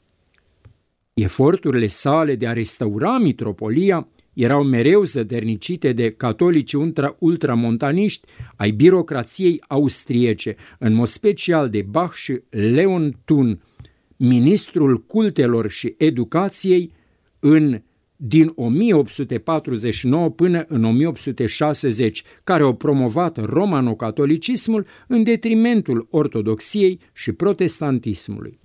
Eforturile 1.15 1.87
sale 1.87 2.35
de 2.35 2.47
a 2.47 2.53
restaura 2.53 3.19
mitropolia 3.19 4.09
erau 4.35 4.63
mereu 4.63 5.05
zădărnicite 5.05 5.93
de 5.93 6.11
catolici 6.11 6.73
ultra, 6.73 7.17
ultramontaniști 7.19 8.27
ai 8.57 8.71
birocrației 8.71 9.63
austriece, 9.69 10.57
în 10.79 10.95
mod 10.95 11.09
special 11.09 11.69
de 11.69 11.83
Bach 11.83 12.15
și 12.15 12.41
Leon 12.51 13.21
Thun, 13.25 13.63
ministrul 14.17 15.05
cultelor 15.05 15.71
și 15.71 15.95
educației 15.99 16.93
în 17.39 17.83
din 18.17 18.53
1849 18.55 20.31
până 20.31 20.65
în 20.69 20.85
1860, 20.85 22.23
care 22.45 22.63
au 22.63 22.75
promovat 22.75 23.45
romano-catolicismul 23.45 24.87
în 25.07 25.23
detrimentul 25.23 26.07
ortodoxiei 26.11 27.01
și 27.13 27.33
protestantismului. 27.33 28.59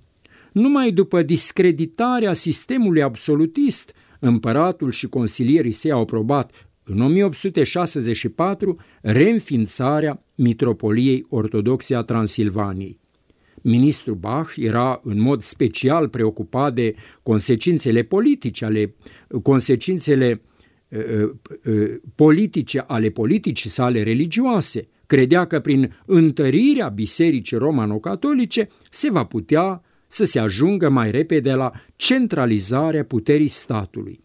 Numai 0.52 0.92
după 0.92 1.22
discreditarea 1.22 2.34
sistemului 2.34 3.02
absolutist, 3.02 3.94
împăratul 4.20 4.92
și 4.92 5.08
consilierii 5.08 5.72
săi 5.72 5.92
au 5.92 6.02
aprobat 6.02 6.52
în 6.84 7.02
1864 7.02 8.78
reînființarea 9.02 10.24
Mitropoliei 10.36 11.26
Ortodoxe 11.30 11.96
a 11.96 12.02
Transilvaniei. 12.02 13.00
Ministrul 13.62 14.16
Bach 14.16 14.54
era 14.56 15.00
în 15.04 15.22
mod 15.22 15.42
special 15.42 16.08
preocupat 16.08 16.74
de 16.74 16.96
consecințele 17.24 18.04
politice 18.04 18.66
ale 18.66 18.96
consecințele 19.44 20.42
uh, 20.90 21.00
uh, 21.22 21.30
uh, 21.66 21.90
politice 22.16 22.80
ale 22.88 23.10
politicii 23.10 23.70
sale 23.70 24.04
religioase. 24.04 24.88
Credea 25.06 25.46
că 25.46 25.60
prin 25.60 25.98
întărirea 26.06 26.88
bisericii 26.88 27.58
romano-catolice 27.58 28.70
se 28.90 29.12
va 29.12 29.24
putea 29.24 29.82
să 30.12 30.26
se 30.26 30.40
ajungă 30.40 30.90
mai 30.90 31.12
repede 31.12 31.54
la 31.54 31.72
centralizarea 31.96 33.04
puterii 33.04 33.48
statului. 33.48 34.20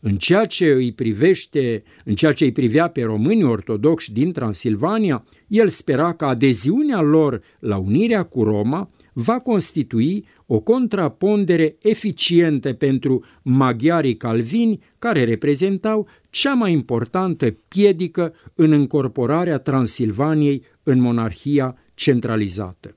În 0.00 0.16
ceea 0.16 0.44
ce 0.44 0.70
îi 0.70 0.92
privește, 0.92 1.82
în 2.04 2.14
ceea 2.14 2.32
ce 2.32 2.44
îi 2.44 2.52
privea 2.52 2.88
pe 2.88 3.02
românii 3.02 3.44
ortodoxi 3.44 4.12
din 4.12 4.32
Transilvania, 4.32 5.24
el 5.46 5.68
spera 5.68 6.12
că 6.12 6.24
adeziunea 6.24 7.00
lor 7.00 7.42
la 7.58 7.76
unirea 7.76 8.22
cu 8.22 8.42
Roma 8.42 8.90
va 9.12 9.40
constitui 9.40 10.24
o 10.46 10.60
contrapondere 10.60 11.76
eficientă 11.82 12.72
pentru 12.72 13.24
maghiarii 13.42 14.16
calvini 14.16 14.82
care 14.98 15.24
reprezentau 15.24 16.08
cea 16.30 16.54
mai 16.54 16.72
importantă 16.72 17.56
piedică 17.68 18.34
în 18.54 18.72
încorporarea 18.72 19.58
Transilvaniei 19.58 20.62
în 20.82 21.00
monarhia 21.00 21.76
centralizată. 21.94 22.96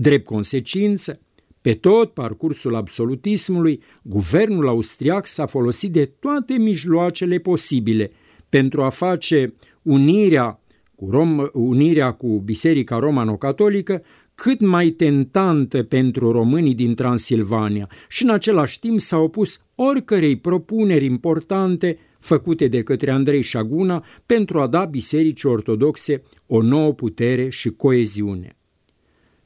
Drept 0.00 0.24
consecință, 0.24 1.20
pe 1.60 1.74
tot 1.74 2.12
parcursul 2.12 2.74
absolutismului, 2.74 3.82
guvernul 4.02 4.68
austriac 4.68 5.26
s-a 5.26 5.46
folosit 5.46 5.92
de 5.92 6.04
toate 6.04 6.54
mijloacele 6.58 7.38
posibile 7.38 8.10
pentru 8.48 8.82
a 8.82 8.88
face 8.88 9.54
unirea 9.82 10.60
cu, 10.94 11.10
Rom, 11.10 11.48
unirea 11.52 12.12
cu 12.12 12.40
Biserica 12.44 12.98
Romano-Catolică 12.98 14.02
cât 14.34 14.60
mai 14.60 14.88
tentantă 14.88 15.82
pentru 15.82 16.30
românii 16.30 16.74
din 16.74 16.94
Transilvania 16.94 17.88
și 18.08 18.22
în 18.22 18.30
același 18.30 18.78
timp 18.78 19.00
s-a 19.00 19.18
opus 19.18 19.64
oricărei 19.74 20.36
propuneri 20.36 21.04
importante 21.04 21.98
făcute 22.18 22.68
de 22.68 22.82
către 22.82 23.10
Andrei 23.10 23.42
Șaguna 23.42 24.04
pentru 24.26 24.60
a 24.60 24.66
da 24.66 24.84
bisericii 24.84 25.48
ortodoxe 25.48 26.22
o 26.46 26.62
nouă 26.62 26.92
putere 26.92 27.48
și 27.48 27.70
coeziune. 27.70 28.54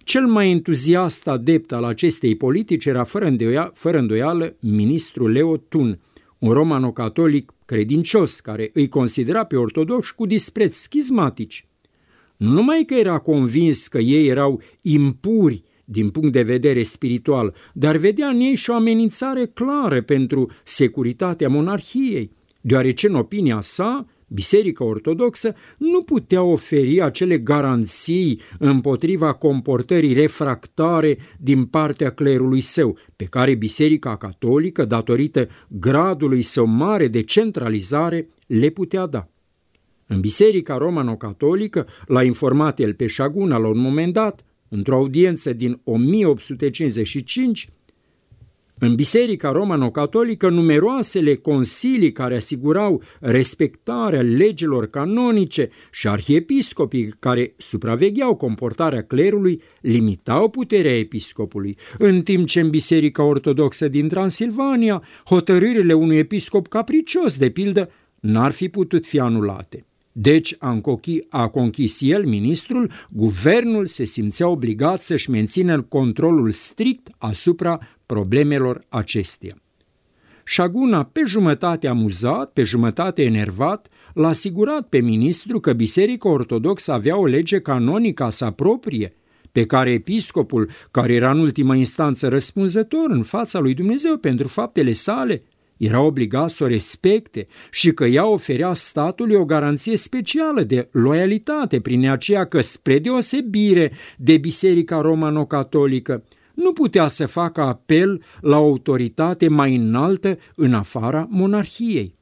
Cel 0.04 0.26
mai 0.26 0.50
entuziast 0.50 1.28
adept 1.28 1.72
al 1.72 1.84
acestei 1.84 2.36
politici 2.36 2.84
era 2.84 3.04
fără 3.04 3.26
îndoială, 3.26 3.72
fără 3.74 3.98
îndoială 3.98 4.56
ministrul 4.60 5.30
Leo 5.30 5.56
Tun, 5.56 6.00
un 6.38 6.52
romano-catolic 6.52 7.52
credincios 7.64 8.40
care 8.40 8.70
îi 8.74 8.88
considera 8.88 9.44
pe 9.44 9.56
ortodoxi 9.56 10.14
cu 10.14 10.26
dispreț 10.26 10.74
schizmatici. 10.74 11.66
Nu 12.36 12.50
numai 12.50 12.84
că 12.86 12.94
era 12.94 13.18
convins 13.18 13.88
că 13.88 13.98
ei 13.98 14.26
erau 14.26 14.60
impuri 14.80 15.62
din 15.84 16.10
punct 16.10 16.32
de 16.32 16.42
vedere 16.42 16.82
spiritual, 16.82 17.54
dar 17.72 17.96
vedea 17.96 18.28
în 18.28 18.40
ei 18.40 18.54
și 18.54 18.70
o 18.70 18.74
amenințare 18.74 19.46
clară 19.46 20.02
pentru 20.02 20.50
securitatea 20.64 21.48
monarhiei, 21.48 22.30
deoarece 22.60 23.08
în 23.08 23.14
opinia 23.14 23.60
sa 23.60 24.06
Biserica 24.34 24.84
Ortodoxă 24.84 25.54
nu 25.78 26.02
putea 26.02 26.42
oferi 26.42 27.00
acele 27.00 27.38
garanții 27.38 28.40
împotriva 28.58 29.32
comportării 29.32 30.12
refractare 30.12 31.18
din 31.38 31.64
partea 31.64 32.10
clerului 32.10 32.60
său, 32.60 32.98
pe 33.16 33.24
care 33.24 33.54
Biserica 33.54 34.16
Catolică, 34.16 34.84
datorită 34.84 35.48
gradului 35.68 36.42
său 36.42 36.66
mare 36.66 37.08
de 37.08 37.22
centralizare, 37.22 38.28
le 38.46 38.68
putea 38.68 39.06
da. 39.06 39.28
În 40.06 40.20
Biserica 40.20 40.76
Romano-Catolică, 40.76 41.86
l-a 42.06 42.22
informat 42.22 42.78
el 42.78 42.94
pe 42.94 43.06
Șaguna 43.06 43.58
la 43.58 43.68
un 43.68 43.78
moment 43.78 44.12
dat, 44.12 44.44
într-o 44.68 44.96
audiență 44.96 45.52
din 45.52 45.80
1855, 45.84 47.68
în 48.78 48.94
Biserica 48.94 49.50
Romano-Catolică, 49.50 50.48
numeroasele 50.48 51.34
consilii 51.34 52.12
care 52.12 52.36
asigurau 52.36 53.02
respectarea 53.20 54.22
legilor 54.22 54.86
canonice 54.86 55.70
și 55.92 56.08
arhiepiscopii 56.08 57.14
care 57.18 57.54
supravegheau 57.56 58.36
comportarea 58.36 59.02
clerului 59.02 59.62
limitau 59.80 60.48
puterea 60.48 60.98
episcopului, 60.98 61.76
în 61.98 62.22
timp 62.22 62.46
ce 62.46 62.60
în 62.60 62.70
Biserica 62.70 63.22
Ortodoxă 63.22 63.88
din 63.88 64.08
Transilvania, 64.08 65.02
hotărârile 65.24 65.92
unui 65.92 66.16
episcop 66.16 66.68
capricios, 66.68 67.38
de 67.38 67.50
pildă, 67.50 67.90
n-ar 68.20 68.52
fi 68.52 68.68
putut 68.68 69.06
fi 69.06 69.20
anulate. 69.20 69.86
Deci 70.16 70.56
a, 70.58 70.80
a 71.28 71.48
conchis 71.48 72.00
el, 72.00 72.26
ministrul, 72.26 72.90
guvernul 73.10 73.86
se 73.86 74.04
simțea 74.04 74.48
obligat 74.48 75.00
să-și 75.00 75.30
mențină 75.30 75.82
controlul 75.82 76.50
strict 76.50 77.08
asupra 77.18 77.80
problemelor 78.06 78.84
acesteia. 78.88 79.58
Șaguna, 80.44 81.04
pe 81.04 81.22
jumătate 81.26 81.86
amuzat, 81.86 82.52
pe 82.52 82.62
jumătate 82.62 83.22
enervat, 83.22 83.88
l-a 84.12 84.28
asigurat 84.28 84.88
pe 84.88 84.98
ministru 85.00 85.60
că 85.60 85.72
Biserica 85.72 86.28
Ortodoxă 86.28 86.92
avea 86.92 87.16
o 87.16 87.26
lege 87.26 87.58
canonică 87.58 88.22
a 88.22 88.30
sa 88.30 88.50
proprie, 88.50 89.14
pe 89.52 89.66
care 89.66 89.92
episcopul, 89.92 90.70
care 90.90 91.14
era 91.14 91.30
în 91.30 91.38
ultimă 91.38 91.74
instanță 91.74 92.28
răspunzător 92.28 93.10
în 93.10 93.22
fața 93.22 93.58
lui 93.58 93.74
Dumnezeu 93.74 94.16
pentru 94.16 94.48
faptele 94.48 94.92
sale, 94.92 95.42
era 95.84 96.00
obligat 96.00 96.50
să 96.50 96.64
o 96.64 96.66
respecte 96.66 97.46
și 97.70 97.92
că 97.92 98.04
ea 98.04 98.26
oferea 98.26 98.72
statului 98.72 99.34
o 99.34 99.44
garanție 99.44 99.96
specială 99.96 100.62
de 100.62 100.88
loialitate 100.92 101.80
prin 101.80 102.08
aceea 102.08 102.44
că, 102.44 102.60
spre 102.60 102.98
deosebire 102.98 103.92
de 104.16 104.36
Biserica 104.36 105.00
Romano-Catolică, 105.00 106.24
nu 106.54 106.72
putea 106.72 107.08
să 107.08 107.26
facă 107.26 107.60
apel 107.60 108.22
la 108.40 108.56
autoritate 108.56 109.48
mai 109.48 109.74
înaltă 109.74 110.38
în 110.54 110.74
afara 110.74 111.26
monarhiei. 111.30 112.14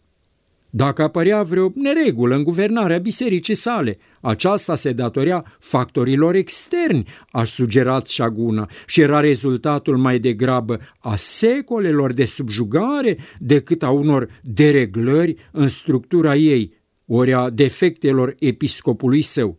Dacă 0.75 1.03
apărea 1.03 1.43
vreo 1.43 1.73
neregulă 1.75 2.35
în 2.35 2.43
guvernarea 2.43 2.99
bisericii 2.99 3.55
sale, 3.55 3.99
aceasta 4.21 4.75
se 4.75 4.93
datorea 4.93 5.57
factorilor 5.59 6.35
externi, 6.35 7.09
aș 7.31 7.53
sugerat 7.53 8.07
Șaguna, 8.07 8.69
și 8.87 9.01
era 9.01 9.21
rezultatul 9.21 9.97
mai 9.97 10.19
degrabă 10.19 10.81
a 10.99 11.17
secolelor 11.17 12.13
de 12.13 12.25
subjugare 12.25 13.19
decât 13.39 13.83
a 13.83 13.91
unor 13.91 14.29
dereglări 14.43 15.37
în 15.51 15.69
structura 15.69 16.35
ei, 16.35 16.73
ori 17.07 17.33
a 17.33 17.51
defectelor 17.51 18.35
episcopului 18.39 19.23
său. 19.23 19.59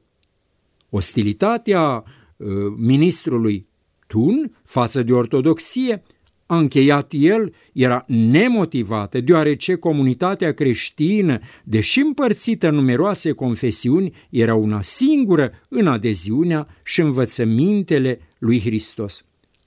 Ostilitatea 0.90 2.04
uh, 2.38 2.48
ministrului 2.78 3.68
Tun 4.08 4.58
față 4.64 5.04
de 5.04 5.14
ortodoxie 5.14 6.04
a 6.46 6.58
încheiat 6.58 7.12
el, 7.16 7.54
era 7.74 8.06
nemotivată, 8.08 9.22
deoarece 9.22 9.76
comunitatea 9.76 10.54
creștină, 10.54 11.40
deși 11.64 12.00
împărțită 12.00 12.68
în 12.68 12.76
numeroase 12.76 13.32
confesiuni, 13.32 14.14
era 14.30 14.56
una 14.56 14.82
singură 14.82 15.52
în 15.68 15.88
adeziunea 15.88 16.68
și 16.84 17.02
învățămintele 17.02 18.20
lui 18.38 18.60
Hristos. 18.60 19.26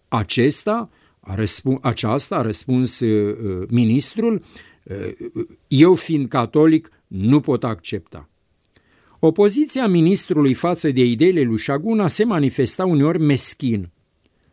Acesta 0.08 0.90
a 1.20 1.34
răspuns, 1.34 1.78
aceasta 1.82 2.36
a 2.36 2.42
răspuns 2.42 3.00
uh, 3.00 3.36
uh, 3.44 3.68
ministrul, 3.70 4.42
uh, 4.82 4.96
eu 5.68 5.94
fiind 5.94 6.28
catolic 6.28 6.90
nu 7.06 7.40
pot 7.40 7.64
accepta. 7.64 8.28
Opoziția 9.18 9.86
ministrului 9.86 10.54
față 10.54 10.90
de 10.90 11.04
ideile 11.04 11.42
lui 11.42 11.58
Șaguna 11.58 12.08
se 12.08 12.24
manifesta 12.24 12.84
uneori 12.84 13.20
meschin. 13.20 13.90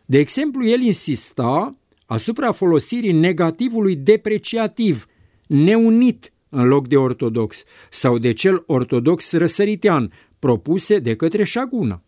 De 0.06 0.18
exemplu, 0.18 0.68
el 0.68 0.82
insista 0.82 1.76
asupra 2.06 2.52
folosirii 2.52 3.12
negativului 3.12 3.96
depreciativ, 3.96 5.06
neunit 5.48 6.34
în 6.50 6.68
loc 6.68 6.88
de 6.88 6.98
ortodox, 6.98 7.63
sau 7.89 8.18
de 8.18 8.32
cel 8.32 8.63
ortodox 8.66 9.32
răsăritean, 9.32 10.12
propuse 10.39 11.00
de 11.00 11.16
către 11.16 11.44
Șaguna. 11.44 12.04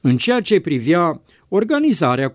În 0.00 0.16
ceea 0.16 0.40
ce 0.40 0.60
privea 0.60 1.22
organizarea 1.48 2.30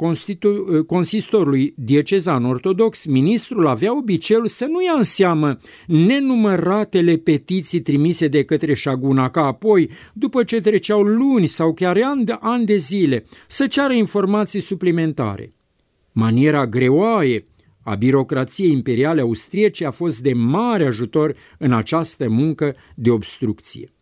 consistorului 0.88 1.74
diecezan 1.78 2.46
ortodox, 2.46 3.06
ministrul 3.06 3.68
avea 3.68 3.98
obiceiul 3.98 4.48
să 4.48 4.66
nu 4.66 4.84
ia 4.84 4.94
în 4.98 5.04
seamă 5.04 5.58
nenumăratele 5.88 7.18
petiții 7.18 7.82
trimise 7.82 8.28
de 8.28 8.44
către 8.44 8.74
Șaguna, 8.74 9.30
ca 9.30 9.46
apoi, 9.46 9.90
după 10.14 10.44
ce 10.44 10.60
treceau 10.60 11.02
luni 11.02 11.48
sau 11.48 11.74
chiar 11.74 11.98
ani 12.04 12.26
de, 12.26 12.36
ani 12.40 12.66
de 12.66 12.78
zile, 12.78 13.26
să 13.48 13.68
ceară 13.68 13.94
informații 13.94 14.60
suplimentare. 14.60 15.54
Maniera 16.20 16.68
greoaie 16.68 17.48
a 17.84 17.96
birocrației 17.96 18.72
imperiale 18.72 19.22
austriece 19.22 19.86
a 19.86 19.92
fost 19.92 20.22
de 20.22 20.34
mare 20.34 20.86
ajutor 20.86 21.36
în 21.58 21.74
această 21.74 22.30
muncă 22.30 22.76
de 22.96 23.10
obstrucție 23.10 23.94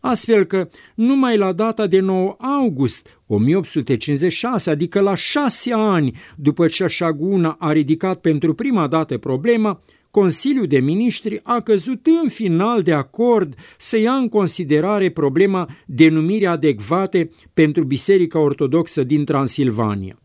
astfel 0.00 0.44
că 0.44 0.68
numai 0.94 1.36
la 1.36 1.52
data 1.52 1.86
de 1.86 2.00
9 2.00 2.36
august 2.38 3.20
1856, 3.26 4.70
adică 4.70 5.00
la 5.00 5.14
șase 5.14 5.72
ani 5.72 6.16
după 6.36 6.66
ce 6.66 6.86
Șaguna 6.86 7.56
a 7.58 7.72
ridicat 7.72 8.20
pentru 8.20 8.54
prima 8.54 8.86
dată 8.86 9.18
problema, 9.18 9.82
Consiliul 10.10 10.66
de 10.66 10.78
Ministri 10.78 11.40
a 11.42 11.60
căzut 11.60 12.06
în 12.22 12.28
final 12.28 12.82
de 12.82 12.92
acord 12.92 13.54
să 13.78 13.98
ia 13.98 14.12
în 14.12 14.28
considerare 14.28 15.10
problema 15.10 15.68
denumirii 15.86 16.46
adecvate 16.46 17.30
pentru 17.54 17.84
Biserica 17.84 18.38
Ortodoxă 18.38 19.02
din 19.02 19.24
Transilvania. 19.24 20.18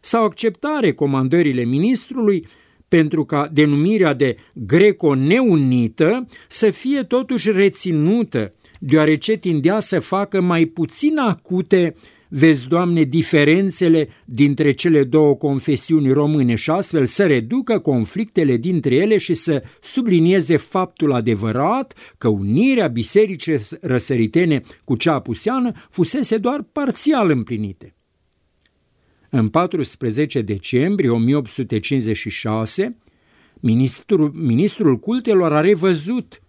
S-au 0.00 0.24
acceptat 0.24 0.80
recomandările 0.80 1.64
ministrului 1.64 2.46
pentru 2.88 3.24
ca 3.24 3.48
denumirea 3.52 4.14
de 4.14 4.36
greco-neunită 4.54 6.26
să 6.48 6.70
fie 6.70 7.02
totuși 7.02 7.50
reținută 7.50 8.54
deoarece 8.78 9.36
tindea 9.36 9.80
să 9.80 10.00
facă 10.00 10.40
mai 10.40 10.64
puțin 10.64 11.18
acute 11.18 11.94
vezi, 12.28 12.68
Doamne, 12.68 13.02
diferențele 13.02 14.08
dintre 14.24 14.72
cele 14.72 15.04
două 15.04 15.34
confesiuni 15.34 16.12
române 16.12 16.54
și 16.54 16.70
astfel 16.70 17.06
să 17.06 17.26
reducă 17.26 17.78
conflictele 17.78 18.56
dintre 18.56 18.94
ele 18.94 19.18
și 19.18 19.34
să 19.34 19.62
sublinieze 19.82 20.56
faptul 20.56 21.12
adevărat 21.12 22.14
că 22.18 22.28
unirea 22.28 22.86
bisericii 22.86 23.58
răsăritene 23.80 24.60
cu 24.84 24.96
cea 24.96 25.14
apuseană 25.14 25.72
fusese 25.90 26.36
doar 26.36 26.62
parțial 26.72 27.30
împlinite. 27.30 27.94
În 29.30 29.48
14 29.48 30.40
decembrie 30.42 31.10
1856, 31.10 32.96
ministrul, 33.60 34.32
ministrul 34.34 34.98
cultelor 34.98 35.52
a 35.52 35.60
revăzut 35.60 36.42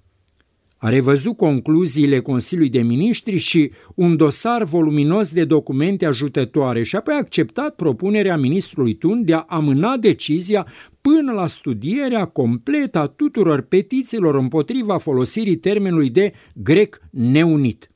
a 0.84 0.90
revăzut 0.90 1.38
concluziile 1.38 2.20
Consiliului 2.20 2.72
de 2.72 2.82
Ministri 2.82 3.38
și 3.38 3.72
un 3.96 4.18
dosar 4.18 4.64
voluminos 4.64 5.34
de 5.34 5.46
documente 5.46 6.06
ajutătoare 6.06 6.84
și 6.84 6.96
apoi 6.96 7.14
a 7.14 7.18
acceptat 7.18 7.76
propunerea 7.76 8.38
ministrului 8.38 8.96
Tun 8.96 9.26
de 9.26 9.34
a 9.34 9.46
amâna 9.48 9.98
decizia 9.98 10.68
până 11.02 11.32
la 11.32 11.48
studierea 11.48 12.26
completă 12.26 13.00
a 13.00 13.08
tuturor 13.08 13.62
petițiilor 13.62 14.36
împotriva 14.36 14.98
folosirii 14.98 15.58
termenului 15.58 16.10
de 16.10 16.34
grec 16.54 17.00
neunit. 17.10 17.91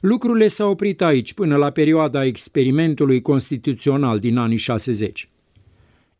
Lucrurile 0.00 0.48
s-au 0.48 0.70
oprit 0.70 1.02
aici 1.02 1.34
până 1.34 1.56
la 1.56 1.70
perioada 1.70 2.24
experimentului 2.24 3.20
constituțional 3.20 4.18
din 4.18 4.36
anii 4.36 4.56
60. 4.56 5.30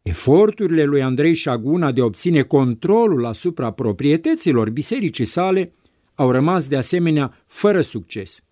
Eforturile 0.02 0.84
lui 0.84 1.02
Andrei 1.02 1.34
Șaguna 1.34 1.92
de 1.92 2.00
a 2.00 2.04
obține 2.04 2.42
controlul 2.42 3.24
asupra 3.24 3.70
proprietăților 3.70 4.70
bisericii 4.70 5.24
sale 5.24 5.72
au 6.14 6.30
rămas 6.30 6.68
de 6.68 6.76
asemenea 6.76 7.44
fără 7.46 7.80
succes. 7.80 8.44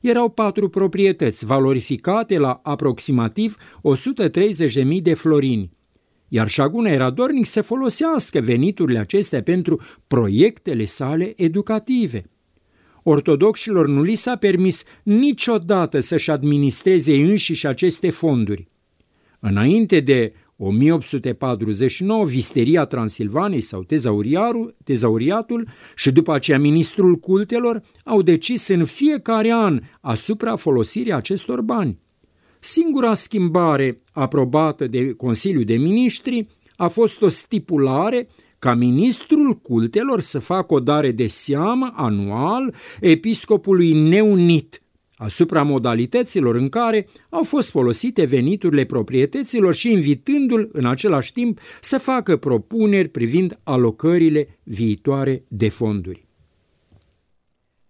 Erau 0.00 0.28
patru 0.28 0.68
proprietăți 0.68 1.46
valorificate 1.46 2.38
la 2.38 2.60
aproximativ 2.62 3.56
130.000 4.86 5.02
de 5.02 5.14
florini, 5.14 5.72
iar 6.28 6.48
Șaguna 6.48 6.90
era 6.90 7.10
dornic 7.10 7.46
să 7.46 7.62
folosească 7.62 8.40
veniturile 8.40 8.98
acestea 8.98 9.42
pentru 9.42 9.80
proiectele 10.06 10.84
sale 10.84 11.32
educative. 11.36 12.22
Ortodoxilor 13.02 13.88
nu 13.88 14.02
li 14.02 14.14
s-a 14.14 14.36
permis 14.36 14.84
niciodată 15.02 16.00
să-și 16.00 16.30
administreze 16.30 17.14
înșiși 17.14 17.66
aceste 17.66 18.10
fonduri. 18.10 18.68
Înainte 19.38 20.00
de 20.00 20.32
1849, 20.56 22.24
Visteria 22.24 22.84
Transilvanei 22.84 23.60
sau 23.60 23.86
tezauriatul 24.84 25.68
și 25.96 26.10
după 26.10 26.32
aceea 26.32 26.58
ministrul 26.58 27.16
cultelor 27.16 27.82
au 28.04 28.22
decis 28.22 28.68
în 28.68 28.84
fiecare 28.84 29.52
an 29.52 29.80
asupra 30.00 30.56
folosirii 30.56 31.12
acestor 31.12 31.60
bani. 31.60 31.98
Singura 32.58 33.14
schimbare 33.14 34.02
aprobată 34.12 34.86
de 34.86 35.12
Consiliul 35.12 35.64
de 35.64 35.76
Ministri 35.76 36.46
a 36.76 36.88
fost 36.88 37.22
o 37.22 37.28
stipulare 37.28 38.28
ca 38.60 38.74
ministrul 38.74 39.52
cultelor 39.52 40.20
să 40.20 40.38
facă 40.38 40.74
o 40.74 40.80
dare 40.80 41.10
de 41.10 41.26
seamă 41.26 41.92
anual 41.94 42.74
episcopului 43.00 43.92
neunit 43.92 44.82
asupra 45.16 45.62
modalităților 45.62 46.54
în 46.54 46.68
care 46.68 47.08
au 47.28 47.42
fost 47.42 47.70
folosite 47.70 48.24
veniturile 48.24 48.84
proprietăților 48.84 49.74
și 49.74 49.92
invitându-l 49.92 50.68
în 50.72 50.86
același 50.86 51.32
timp 51.32 51.60
să 51.80 51.98
facă 51.98 52.36
propuneri 52.36 53.08
privind 53.08 53.58
alocările 53.62 54.58
viitoare 54.62 55.44
de 55.48 55.68
fonduri. 55.68 56.28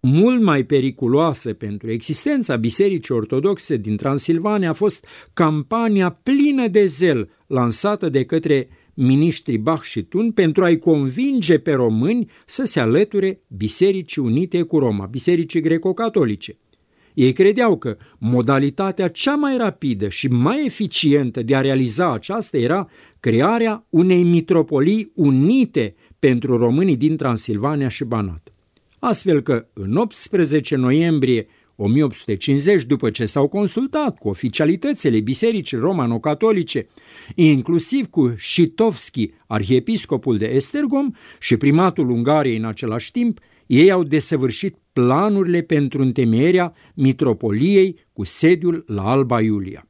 Mult 0.01 0.43
mai 0.43 0.65
periculoasă 0.65 1.53
pentru 1.53 1.91
existența 1.91 2.57
Bisericii 2.57 3.15
Ortodoxe 3.15 3.77
din 3.77 3.97
Transilvania 3.97 4.71
a 4.71 4.73
fost 4.73 5.07
campania 5.33 6.11
plină 6.11 6.67
de 6.67 6.87
zel 6.87 7.31
lansată 7.47 8.09
de 8.09 8.25
către 8.25 8.69
miniștrii 9.01 9.59
Bach 9.59 9.83
și 9.83 10.03
Tun 10.03 10.33
pentru 10.33 10.65
a-i 10.65 10.79
convinge 10.79 11.59
pe 11.59 11.73
români 11.73 12.31
să 12.47 12.65
se 12.65 12.81
alăture 12.81 13.41
Bisericii 13.57 14.23
Unite 14.23 14.63
cu 14.63 14.79
Roma, 14.79 15.07
Bisericii 15.07 15.61
Greco-Catolice– 15.61 16.59
ei 17.15 17.33
credeau 17.33 17.79
că 17.79 17.97
modalitatea 18.19 19.09
cea 19.09 19.35
mai 19.35 19.57
rapidă 19.57 20.09
și 20.09 20.29
mai 20.29 20.65
eficientă 20.65 21.43
de 21.43 21.57
a 21.57 21.61
realiza 21.61 22.13
aceasta 22.13 22.57
era 22.57 22.89
crearea 23.21 23.87
unei 23.91 24.23
mitropolii 24.23 25.13
unite 25.15 25.95
pentru 26.19 26.57
românii 26.57 26.97
din 26.97 27.17
Transilvania 27.17 27.89
și 27.89 28.05
Banat. 28.05 28.53
Astfel 28.99 29.41
că 29.41 29.67
în 29.73 29.97
18 29.97 30.77
noiembrie 30.77 31.47
1850, 31.83 32.85
după 32.85 33.11
ce 33.11 33.25
s-au 33.25 33.49
consultat 33.49 34.19
cu 34.19 34.29
oficialitățile 34.29 35.21
bisericii 35.21 35.79
romano-catolice, 35.79 36.89
inclusiv 37.35 38.07
cu 38.07 38.35
Șitovski, 38.37 39.31
arhiepiscopul 39.47 40.37
de 40.37 40.47
Estergom 40.47 41.11
și 41.41 41.57
primatul 41.57 42.11
Ungariei 42.11 42.57
în 42.57 42.65
același 42.65 43.11
timp, 43.11 43.41
ei 43.67 43.91
au 43.91 44.03
desăvârșit 44.03 44.77
planurile 44.93 45.63
pentru 45.63 46.03
întemeierea 46.03 46.75
mitropoliei 46.95 47.99
cu 48.13 48.25
sediul 48.25 48.85
la 48.87 49.11
Alba 49.11 49.41
Iulia. 49.41 49.90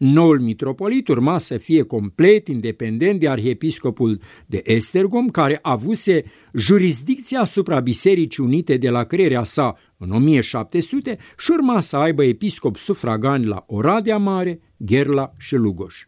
Noul 0.00 0.40
mitropolit 0.40 1.08
urma 1.08 1.38
să 1.38 1.56
fie 1.56 1.82
complet 1.82 2.48
independent 2.48 3.20
de 3.20 3.28
arhiepiscopul 3.28 4.20
de 4.46 4.62
Estergom, 4.64 5.28
care 5.28 5.58
avuse 5.62 6.24
jurisdicția 6.54 7.40
asupra 7.40 7.80
Bisericii 7.80 8.44
Unite 8.44 8.76
de 8.76 8.90
la 8.90 9.04
crearea 9.04 9.44
sa 9.44 9.76
în 9.96 10.10
1700 10.10 11.18
și 11.38 11.50
urma 11.50 11.80
să 11.80 11.96
aibă 11.96 12.24
episcop 12.24 12.76
sufragani 12.76 13.44
la 13.44 13.64
Oradea 13.66 14.18
Mare, 14.18 14.60
Gherla 14.76 15.32
și 15.38 15.54
Lugoș. 15.54 16.06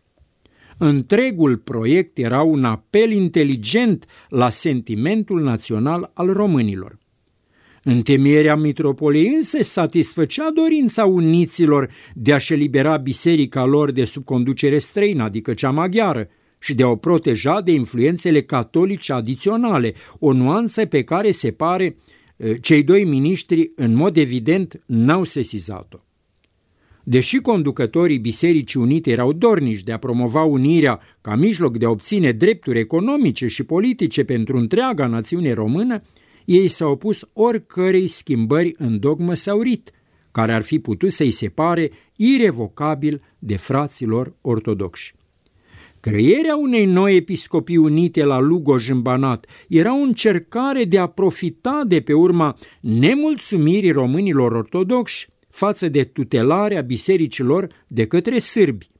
Întregul 0.79 1.57
proiect 1.57 2.19
era 2.19 2.43
un 2.43 2.65
apel 2.65 3.11
inteligent 3.11 4.07
la 4.29 4.49
sentimentul 4.49 5.43
național 5.43 6.11
al 6.15 6.33
românilor. 6.33 6.99
Întemierea 7.85 8.57
mitropoliei 8.57 9.35
însă 9.35 9.63
satisfăcea 9.63 10.51
dorința 10.51 11.05
uniților 11.05 11.91
de 12.15 12.33
a-și 12.33 12.53
elibera 12.53 12.97
biserica 12.97 13.65
lor 13.65 13.91
de 13.91 14.05
sub 14.05 14.25
conducere 14.25 14.79
străină, 14.79 15.23
adică 15.23 15.55
cea 15.55 15.71
maghiară, 15.71 16.29
și 16.59 16.75
de 16.75 16.83
a 16.83 16.89
o 16.89 16.97
proteja 16.97 17.61
de 17.61 17.73
influențele 17.73 18.43
catolice 18.43 19.13
adiționale, 19.13 19.95
o 20.19 20.33
nuanță 20.33 20.87
pe 20.87 21.03
care 21.03 21.31
se 21.31 21.51
pare 21.51 21.97
cei 22.61 22.83
doi 22.83 23.05
miniștri 23.05 23.73
în 23.77 23.95
mod 23.95 24.17
evident 24.17 24.83
n-au 24.87 25.25
sesizat-o. 25.25 25.99
Deși 27.05 27.37
conducătorii 27.37 28.19
Bisericii 28.19 28.81
Unite 28.81 29.11
erau 29.11 29.33
dornici 29.33 29.83
de 29.83 29.93
a 29.93 29.99
promova 29.99 30.43
unirea 30.43 31.01
ca 31.21 31.35
mijloc 31.35 31.79
de 31.79 31.85
a 31.85 31.91
obține 31.91 32.33
drepturi 32.33 32.79
economice 32.79 33.47
și 33.47 33.63
politice 33.63 34.25
pentru 34.25 34.57
întreaga 34.57 35.07
națiune 35.07 35.53
română, 35.53 36.03
Ei 36.45 36.69
s-au 36.69 36.91
opus 36.91 37.29
oricărei 37.33 38.07
schimbări 38.07 38.75
în 38.77 38.99
dogmă 38.99 39.35
sau 39.35 39.61
rit, 39.61 39.91
care 40.31 40.53
ar 40.53 40.63
fi 40.63 40.79
putut 40.79 41.13
să-i 41.13 41.31
separe 41.31 41.91
irevocabil 42.17 43.23
de 43.39 43.57
fraților 43.57 44.35
ortodoxi. 44.41 45.15
Creierea 46.01 46.57
unei 46.57 46.85
noi 46.85 47.17
episcopii 47.17 47.77
unite 47.77 48.25
la 48.25 48.39
Lugoj 48.39 48.89
în 48.89 49.03
Banat 49.03 49.47
era 49.69 49.99
o 49.99 50.03
încercare 50.03 50.85
de 50.85 50.99
a 50.99 51.07
profita 51.07 51.83
de 51.87 52.01
pe 52.01 52.13
urma 52.13 52.59
nemulțumirii 52.81 53.91
românilor 53.91 54.53
ortodoxi 54.53 55.29
față 55.51 55.89
de 55.89 56.05
tutelarea 56.05 56.81
bisericilor 56.81 57.69
de 57.87 58.07
către 58.07 58.39
sârbi, 58.39 58.91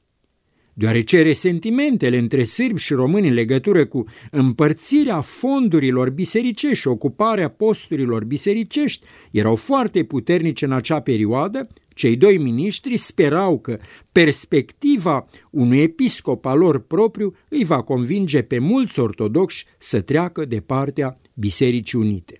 deoarece 0.73 1.21
resentimentele 1.21 2.17
între 2.17 2.43
sârbi 2.43 2.79
și 2.79 2.93
români 2.93 3.27
în 3.27 3.33
legătură 3.33 3.85
cu 3.85 4.03
împărțirea 4.31 5.21
fondurilor 5.21 6.09
bisericești 6.09 6.79
și 6.79 6.87
ocuparea 6.87 7.49
posturilor 7.49 8.23
bisericești 8.23 9.05
erau 9.31 9.55
foarte 9.55 10.03
puternice 10.03 10.65
în 10.65 10.71
acea 10.71 10.99
perioadă, 10.99 11.67
cei 11.93 12.15
doi 12.15 12.37
miniștri 12.37 12.97
sperau 12.97 13.59
că 13.59 13.79
perspectiva 14.11 15.27
unui 15.49 15.81
episcop 15.81 16.45
al 16.45 16.57
lor 16.57 16.79
propriu 16.79 17.35
îi 17.47 17.63
va 17.63 17.81
convinge 17.81 18.41
pe 18.41 18.59
mulți 18.59 18.99
ortodoxi 18.99 19.65
să 19.77 20.01
treacă 20.01 20.45
de 20.45 20.59
partea 20.59 21.19
Bisericii 21.33 21.99
Unite. 21.99 22.37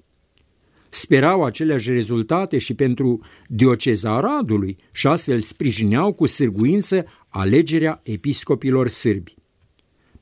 Sperau 0.90 1.44
aceleași 1.44 1.92
rezultate 1.92 2.58
și 2.58 2.74
pentru 2.74 3.20
dioceza 3.48 4.16
Aradului 4.16 4.78
și 4.92 5.08
astfel 5.08 5.40
sprijineau 5.40 6.14
cu 6.14 6.26
sârguință 6.26 7.06
alegerea 7.34 8.02
episcopilor 8.04 8.88
sârbi. 8.88 9.36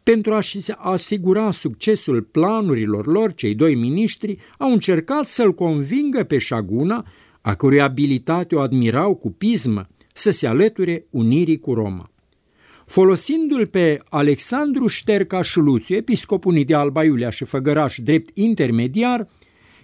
Pentru 0.03 0.33
a-și 0.33 0.59
asigura 0.77 1.51
succesul 1.51 2.21
planurilor 2.21 3.07
lor, 3.07 3.33
cei 3.33 3.55
doi 3.55 3.75
miniștri 3.75 4.37
au 4.57 4.71
încercat 4.71 5.25
să-l 5.25 5.53
convingă 5.53 6.23
pe 6.23 6.37
Șaguna, 6.37 7.05
a 7.41 7.55
cărui 7.55 7.81
abilitate 7.81 8.55
o 8.55 8.59
admirau 8.59 9.15
cu 9.15 9.31
pismă, 9.31 9.87
să 10.13 10.31
se 10.31 10.47
alăture 10.47 11.05
unirii 11.09 11.59
cu 11.59 11.73
Roma. 11.73 12.11
Folosindu-l 12.85 13.67
pe 13.67 13.99
Alexandru 14.09 14.87
Șterca 14.87 15.41
Șuluțiu, 15.41 15.95
episcopul 15.95 16.63
de 16.65 16.75
Alba 16.75 17.03
Iulia 17.03 17.29
și 17.29 17.43
Făgăraș 17.43 17.97
drept 17.97 18.37
intermediar, 18.37 19.27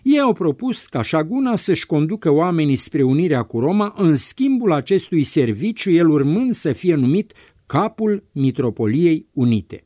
ei 0.07 0.19
au 0.19 0.33
propus 0.33 0.85
ca 0.85 1.01
Șaguna 1.01 1.55
să-și 1.55 1.85
conducă 1.85 2.31
oamenii 2.31 2.75
spre 2.75 3.03
unirea 3.03 3.43
cu 3.43 3.59
Roma 3.59 3.93
în 3.97 4.15
schimbul 4.15 4.71
acestui 4.71 5.23
serviciu, 5.23 5.91
el 5.91 6.09
urmând 6.09 6.53
să 6.53 6.73
fie 6.73 6.95
numit 6.95 7.33
capul 7.65 8.23
Mitropoliei 8.31 9.27
Unite. 9.33 9.85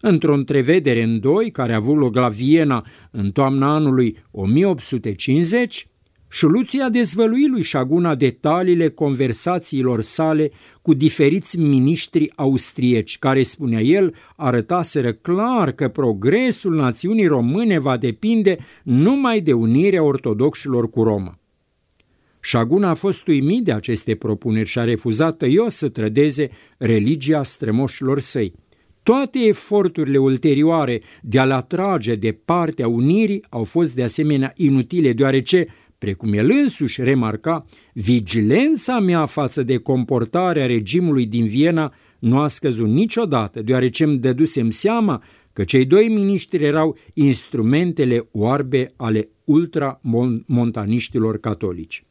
Într-o 0.00 0.34
întrevedere 0.34 1.02
în 1.02 1.20
doi, 1.20 1.50
care 1.50 1.72
a 1.72 1.76
avut 1.76 1.96
loc 1.96 2.14
la 2.14 2.28
Viena 2.28 2.86
în 3.10 3.30
toamna 3.30 3.74
anului 3.74 4.16
1850, 4.30 5.86
Șuluții 6.28 6.80
a 6.80 6.88
dezvăluit 6.88 7.48
lui 7.48 7.62
Șaguna 7.62 8.14
detaliile 8.14 8.88
conversațiilor 8.88 10.00
sale 10.00 10.50
cu 10.86 10.94
diferiți 10.94 11.58
miniștri 11.58 12.32
austrieci, 12.36 13.18
care, 13.18 13.42
spunea 13.42 13.80
el, 13.80 14.14
arătaseră 14.36 15.12
clar 15.12 15.72
că 15.72 15.88
progresul 15.88 16.74
națiunii 16.74 17.26
române 17.26 17.78
va 17.78 17.96
depinde 17.96 18.56
numai 18.82 19.40
de 19.40 19.52
unirea 19.52 20.02
ortodoxilor 20.02 20.90
cu 20.90 21.02
Roma. 21.02 21.38
Șaguna 22.40 22.88
a 22.88 22.94
fost 22.94 23.26
uimit 23.26 23.64
de 23.64 23.72
aceste 23.72 24.14
propuneri 24.14 24.68
și 24.68 24.78
a 24.78 24.84
refuzat 24.84 25.36
tăios 25.36 25.74
să 25.74 25.88
trădeze 25.88 26.50
religia 26.78 27.42
strămoșilor 27.42 28.20
săi. 28.20 28.52
Toate 29.02 29.38
eforturile 29.38 30.18
ulterioare 30.18 31.02
de 31.22 31.38
a-l 31.38 31.50
atrage 31.50 32.14
de 32.14 32.38
partea 32.44 32.88
unirii 32.88 33.44
au 33.48 33.64
fost 33.64 33.94
de 33.94 34.02
asemenea 34.02 34.52
inutile, 34.56 35.12
deoarece 35.12 35.66
Precum 35.98 36.32
el 36.32 36.50
însuși 36.50 37.02
remarca, 37.02 37.66
vigilența 37.92 39.00
mea 39.00 39.26
față 39.26 39.62
de 39.62 39.76
comportarea 39.76 40.66
regimului 40.66 41.26
din 41.26 41.46
Viena 41.46 41.94
nu 42.18 42.38
a 42.38 42.48
scăzut 42.48 42.88
niciodată, 42.88 43.62
deoarece 43.62 44.04
îmi 44.04 44.18
dădusem 44.18 44.70
seama 44.70 45.22
că 45.52 45.64
cei 45.64 45.84
doi 45.84 46.08
miniștri 46.08 46.64
erau 46.64 46.96
instrumentele 47.14 48.28
oarbe 48.32 48.92
ale 48.96 49.28
ultramontaniștilor 49.44 51.38
catolici. 51.38 52.04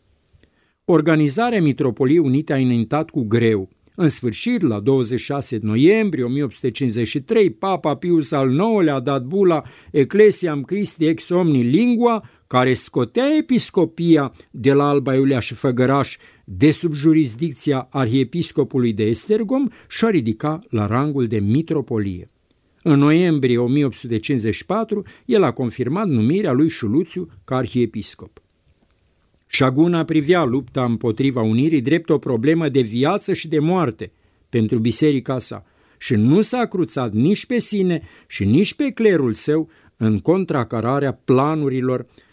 Organizarea 0.85 1.61
Mitropoliei 1.61 2.17
Unite 2.17 2.53
a 2.53 2.57
înaintat 2.57 3.09
cu 3.09 3.23
greu. 3.23 3.69
În 3.95 4.09
sfârșit, 4.09 4.61
la 4.61 4.79
26 4.79 5.59
noiembrie 5.61 6.23
1853, 6.23 7.49
Papa 7.49 7.95
Pius 7.95 8.31
al 8.31 8.51
IX-lea 8.51 8.95
a 8.95 8.99
dat 8.99 9.23
bula 9.23 9.63
Ecclesiam 9.91 10.61
Christi 10.61 11.05
ex 11.05 11.29
omni 11.29 11.63
lingua, 11.63 12.29
care 12.47 12.73
scotea 12.73 13.35
episcopia 13.37 14.33
de 14.51 14.73
la 14.73 14.87
Alba 14.87 15.15
Iulia 15.15 15.39
și 15.39 15.53
Făgăraș 15.53 16.17
de 16.43 16.71
sub 16.71 16.93
jurisdicția 16.93 17.87
arhiepiscopului 17.91 18.93
de 18.93 19.03
Estergom 19.03 19.67
și 19.89 20.05
a 20.05 20.09
ridica 20.09 20.59
la 20.69 20.85
rangul 20.85 21.27
de 21.27 21.39
mitropolie. 21.39 22.29
În 22.83 22.99
noiembrie 22.99 23.57
1854, 23.57 25.03
el 25.25 25.43
a 25.43 25.51
confirmat 25.51 26.07
numirea 26.07 26.51
lui 26.51 26.69
Șuluțiu 26.69 27.29
ca 27.45 27.55
arhiepiscop. 27.55 28.41
Șaguna 29.47 30.03
privea 30.03 30.43
lupta 30.43 30.83
împotriva 30.83 31.41
unirii 31.41 31.81
drept 31.81 32.09
o 32.09 32.17
problemă 32.17 32.69
de 32.69 32.81
viață 32.81 33.33
și 33.33 33.47
de 33.47 33.59
moarte 33.59 34.11
pentru 34.49 34.77
biserica 34.77 35.39
sa 35.39 35.65
și 35.97 36.15
nu 36.15 36.41
s-a 36.41 36.65
cruțat 36.65 37.13
nici 37.13 37.45
pe 37.45 37.59
sine 37.59 38.01
și 38.27 38.45
nici 38.45 38.73
pe 38.73 38.89
clerul 38.89 39.33
său 39.33 39.69
în 39.97 40.19
contracararea 40.19 41.13
planurilor 41.25 41.99
Uh, 41.99 42.24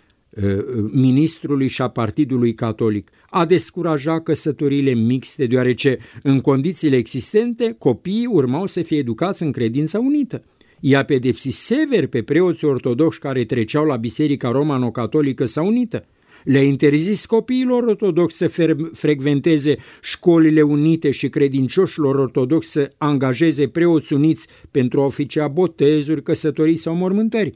ministrului 0.92 1.68
și 1.68 1.82
a 1.82 1.88
Partidului 1.88 2.54
Catolic, 2.54 3.10
a 3.30 3.44
descurajat 3.44 4.22
căsătorile 4.22 4.94
mixte, 4.94 5.46
deoarece 5.46 5.98
în 6.22 6.40
condițiile 6.40 6.96
existente 6.96 7.74
copiii 7.78 8.26
urmau 8.26 8.66
să 8.66 8.82
fie 8.82 8.98
educați 8.98 9.42
în 9.42 9.52
credința 9.52 9.98
unită. 9.98 10.44
I-a 10.80 11.04
pedepsit 11.04 11.52
sever 11.52 12.06
pe 12.06 12.22
preoții 12.22 12.66
ortodoxi 12.66 13.18
care 13.18 13.44
treceau 13.44 13.84
la 13.84 13.96
Biserica 13.96 14.50
Romano-Catolică 14.50 15.44
sau 15.44 15.66
unită. 15.66 16.04
Le-a 16.44 16.62
interzis 16.62 17.26
copiilor 17.26 17.82
ortodoxi 17.82 18.36
să 18.36 18.50
frecventeze 18.92 19.76
școlile 20.02 20.62
unite 20.62 21.10
și 21.10 21.28
credincioșilor 21.28 22.14
ortodoxi 22.14 22.70
să 22.70 22.92
angajeze 22.98 23.68
preoți 23.68 24.12
uniți 24.12 24.48
pentru 24.70 25.00
a 25.00 25.04
oficia 25.04 25.48
botezuri, 25.48 26.22
căsătorii 26.22 26.76
sau 26.76 26.94
mormântări. 26.94 27.54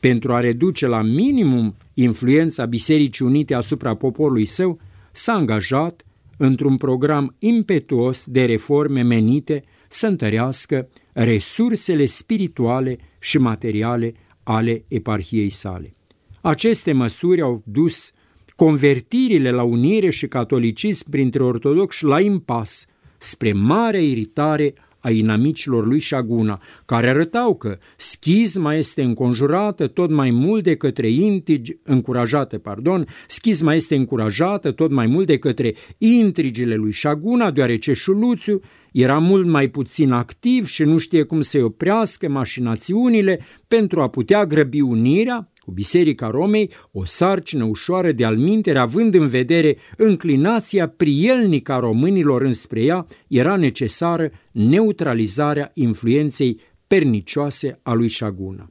Pentru 0.00 0.32
a 0.32 0.40
reduce 0.40 0.86
la 0.86 1.02
minimum 1.02 1.76
influența 1.94 2.64
Bisericii 2.64 3.24
Unite 3.24 3.54
asupra 3.54 3.94
poporului 3.94 4.44
său, 4.44 4.80
s-a 5.12 5.32
angajat 5.32 6.04
într-un 6.36 6.76
program 6.76 7.34
impetuos 7.38 8.24
de 8.26 8.44
reforme 8.44 9.02
menite 9.02 9.64
să 9.88 10.06
întărească 10.06 10.88
resursele 11.12 12.04
spirituale 12.04 12.98
și 13.18 13.38
materiale 13.38 14.12
ale 14.42 14.84
eparhiei 14.88 15.50
sale. 15.50 15.94
Aceste 16.40 16.92
măsuri 16.92 17.40
au 17.40 17.62
dus 17.66 18.12
convertirile 18.56 19.50
la 19.50 19.62
unire 19.62 20.10
și 20.10 20.26
catolicism 20.26 21.10
printre 21.10 21.42
ortodoxi 21.42 22.04
la 22.04 22.20
impas, 22.20 22.86
spre 23.18 23.52
mare 23.52 24.02
iritare 24.02 24.74
a 25.00 25.10
inamicilor 25.10 25.86
lui 25.86 25.98
Șaguna, 25.98 26.62
care 26.84 27.08
arătau 27.08 27.54
că 27.54 27.78
schizma 27.96 28.74
este 28.74 29.02
înconjurată 29.02 29.86
tot 29.86 30.10
mai 30.10 30.30
mult 30.30 30.62
de 30.62 30.76
către 30.76 31.08
intrigi, 31.08 31.76
încurajată, 31.82 32.58
pardon, 32.58 33.06
schizma 33.26 33.74
este 33.74 33.94
încurajată 33.94 34.70
tot 34.70 34.90
mai 34.90 35.06
mult 35.06 35.26
de 35.26 35.38
către 35.38 35.74
intrigile 35.98 36.74
lui 36.74 36.92
Șaguna, 36.92 37.50
deoarece 37.50 37.92
Șuluțiu 37.92 38.60
era 38.92 39.18
mult 39.18 39.46
mai 39.46 39.68
puțin 39.68 40.12
activ 40.12 40.66
și 40.66 40.82
nu 40.82 40.98
știe 40.98 41.22
cum 41.22 41.40
să 41.40 41.64
oprească 41.64 42.28
mașinațiunile 42.28 43.40
pentru 43.68 44.00
a 44.00 44.08
putea 44.08 44.46
grăbi 44.46 44.80
unirea, 44.80 45.50
cu 45.70 45.76
Biserica 45.76 46.30
Romei 46.30 46.70
o 46.92 47.04
sarcină 47.04 47.64
ușoară 47.64 48.12
de 48.12 48.24
almintere, 48.24 48.78
având 48.78 49.14
în 49.14 49.28
vedere 49.28 49.76
înclinația 49.96 50.88
prielnică 50.88 51.72
a 51.72 51.78
românilor 51.78 52.42
înspre 52.42 52.82
ea, 52.82 53.06
era 53.28 53.56
necesară 53.56 54.30
neutralizarea 54.52 55.70
influenței 55.74 56.60
pernicioase 56.86 57.78
a 57.82 57.92
lui 57.92 58.08
Șaguna. 58.08 58.70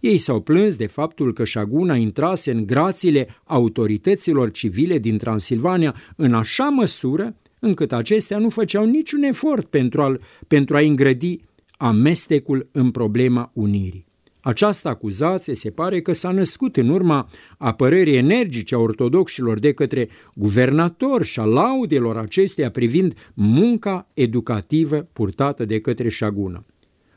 Ei 0.00 0.18
s-au 0.18 0.40
plâns 0.40 0.76
de 0.76 0.86
faptul 0.86 1.32
că 1.32 1.44
Șaguna 1.44 1.96
intrase 1.96 2.50
în 2.50 2.66
grațiile 2.66 3.28
autorităților 3.44 4.50
civile 4.50 4.98
din 4.98 5.18
Transilvania 5.18 5.94
în 6.16 6.34
așa 6.34 6.68
măsură 6.68 7.36
încât 7.58 7.92
acestea 7.92 8.38
nu 8.38 8.48
făceau 8.48 8.84
niciun 8.84 9.22
efort 9.22 9.66
pentru 9.66 10.02
a, 10.02 10.16
pentru 10.46 10.76
a 10.76 10.80
îngrădi 10.80 11.40
amestecul 11.76 12.68
în 12.72 12.90
problema 12.90 13.50
unirii. 13.54 14.05
Această 14.46 14.88
acuzație 14.88 15.54
se 15.54 15.70
pare 15.70 16.00
că 16.00 16.12
s-a 16.12 16.30
născut 16.30 16.76
în 16.76 16.88
urma 16.88 17.28
apărării 17.58 18.16
energice 18.16 18.74
a 18.74 18.78
ortodoxilor 18.78 19.58
de 19.58 19.72
către 19.72 20.08
guvernator 20.34 21.24
și 21.24 21.40
a 21.40 21.44
laudelor 21.44 22.16
acesteia 22.16 22.70
privind 22.70 23.14
munca 23.34 24.10
educativă 24.14 25.08
purtată 25.12 25.64
de 25.64 25.80
către 25.80 26.08
Șagună. 26.08 26.64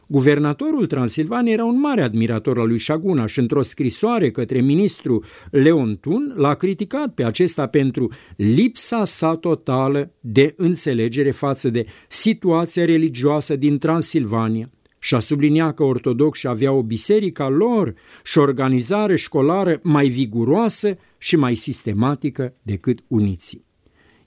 Guvernatorul 0.07 0.85
Transilvaniei 0.85 1.53
era 1.53 1.65
un 1.65 1.79
mare 1.79 2.01
admirator 2.01 2.59
al 2.59 2.67
lui 2.67 2.77
Șaguna 2.77 3.25
și 3.25 3.39
într-o 3.39 3.61
scrisoare 3.61 4.31
către 4.31 4.61
ministru 4.61 5.23
Leon 5.51 5.97
Tun 5.97 6.33
l-a 6.37 6.53
criticat 6.53 7.13
pe 7.13 7.23
acesta 7.23 7.67
pentru 7.67 8.11
lipsa 8.35 9.05
sa 9.05 9.35
totală 9.35 10.11
de 10.19 10.53
înțelegere 10.57 11.31
față 11.31 11.69
de 11.69 11.85
situația 12.07 12.85
religioasă 12.85 13.55
din 13.55 13.77
Transilvania 13.77 14.69
și 14.99 15.15
a 15.15 15.19
subliniat 15.19 15.75
că 15.75 15.83
ortodoxi 15.83 16.47
aveau 16.47 16.77
o 16.77 16.83
biserică 16.83 17.47
lor 17.47 17.93
și 18.23 18.37
o 18.37 18.41
organizare 18.41 19.15
școlară 19.15 19.79
mai 19.83 20.07
viguroasă 20.07 20.97
și 21.17 21.35
mai 21.35 21.55
sistematică 21.55 22.53
decât 22.61 22.99
uniții. 23.07 23.63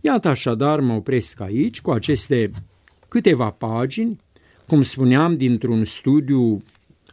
Iată 0.00 0.28
așadar, 0.28 0.80
mă 0.80 0.92
opresc 0.92 1.40
aici 1.40 1.80
cu 1.80 1.90
aceste 1.90 2.50
câteva 3.08 3.50
pagini, 3.50 4.16
cum 4.66 4.82
spuneam, 4.82 5.37
dintr-un 5.37 5.85
studiu 5.85 6.62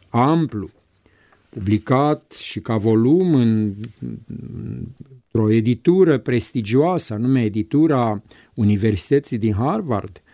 amplu, 0.08 0.70
publicat 1.48 2.32
și 2.40 2.60
ca 2.60 2.76
volum 2.76 3.34
în, 3.34 3.74
într-o 5.32 5.50
editură 5.50 6.18
prestigioasă, 6.18 7.14
anume 7.14 7.42
editura 7.42 8.22
Universității 8.54 9.38
din 9.38 9.54
Harvard, 9.54 10.22
uh, 10.24 10.29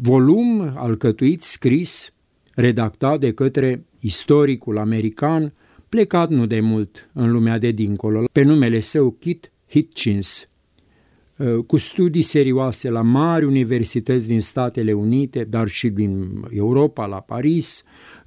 volum 0.00 0.72
alcătuit, 0.76 1.42
scris, 1.42 2.12
redactat 2.54 3.20
de 3.20 3.32
către 3.32 3.84
istoricul 3.98 4.78
american, 4.78 5.52
plecat 5.88 6.30
nu 6.30 6.46
de 6.46 6.60
mult 6.60 7.10
în 7.12 7.30
lumea 7.30 7.58
de 7.58 7.70
dincolo, 7.70 8.24
pe 8.32 8.42
numele 8.42 8.80
său 8.80 9.10
Kit 9.10 9.52
Hitchens, 9.68 10.50
Uh, 11.40 11.64
cu 11.66 11.76
studii 11.76 12.22
serioase 12.22 12.90
la 12.90 13.02
mari 13.02 13.44
universități 13.44 14.26
din 14.28 14.40
Statele 14.40 14.92
Unite, 14.92 15.44
dar 15.44 15.68
și 15.68 15.88
din 15.88 16.44
Europa, 16.50 17.06
la 17.06 17.20
Paris, 17.20 17.82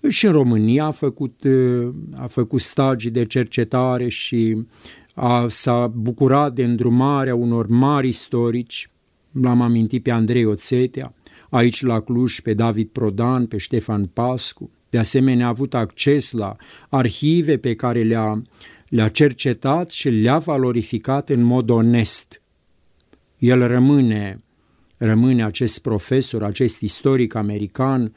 și 0.10 0.26
în 0.26 0.32
România 0.32 0.86
a 0.86 0.92
făcut, 0.92 1.44
uh, 1.44 1.90
a 2.16 2.28
făcut 2.28 2.62
stagii 2.62 3.10
de 3.10 3.26
cercetare 3.26 4.08
și 4.08 4.66
a, 5.14 5.46
s-a 5.50 5.88
bucurat 5.88 6.54
de 6.54 6.64
îndrumarea 6.64 7.36
unor 7.36 7.68
mari 7.68 8.08
istorici, 8.08 8.90
l-am 9.42 9.62
amintit 9.62 10.04
pe 10.04 10.12
Andrei 10.12 10.46
Oțetea, 10.46 11.14
aici 11.50 11.82
la 11.82 12.00
Cluj 12.00 12.40
pe 12.40 12.54
David 12.54 12.88
Prodan, 12.88 13.46
pe 13.46 13.58
Ștefan 13.58 14.06
Pascu, 14.06 14.72
de 14.90 14.98
asemenea 14.98 15.46
a 15.46 15.50
avut 15.50 15.74
acces 15.74 16.32
la 16.32 16.56
arhive 16.90 17.58
pe 17.58 17.76
care 17.76 18.04
le-a, 18.04 18.42
le-a 18.88 19.08
cercetat 19.08 19.92
și 19.92 20.10
le-a 20.10 20.38
valorificat 20.38 21.30
în 21.30 21.42
mod 21.42 21.70
onest– 21.70 22.38
el 23.44 23.68
rămâne, 23.68 24.44
rămâne 24.98 25.44
acest 25.44 25.80
profesor, 25.80 26.44
acest 26.44 26.82
istoric 26.82 27.36
american, 27.36 28.14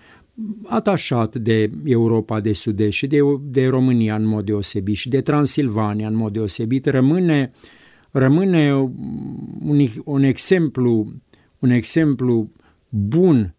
atașat 0.65 1.37
de 1.37 1.71
Europa 1.85 2.41
de 2.41 2.53
Sud-Est 2.53 2.93
și 2.93 3.07
de, 3.07 3.19
de 3.41 3.67
România 3.67 4.15
în 4.15 4.25
mod 4.25 4.45
deosebit 4.45 4.97
și 4.97 5.09
de 5.09 5.21
Transilvania 5.21 6.07
în 6.07 6.15
mod 6.15 6.33
deosebit, 6.33 6.87
rămâne, 6.87 7.53
rămâne 8.19 8.75
un, 8.75 9.89
un, 10.05 10.23
exemplu, 10.23 11.13
un 11.59 11.71
exemplu 11.71 12.51
bun, 12.89 13.55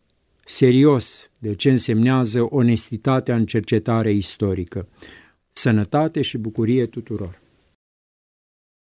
serios 0.46 1.30
de 1.38 1.54
ce 1.54 1.70
însemnează 1.70 2.48
onestitatea 2.50 3.36
în 3.36 3.46
cercetare 3.46 4.12
istorică. 4.12 4.88
Sănătate 5.52 6.22
și 6.22 6.38
bucurie 6.38 6.86
tuturor! 6.86 7.42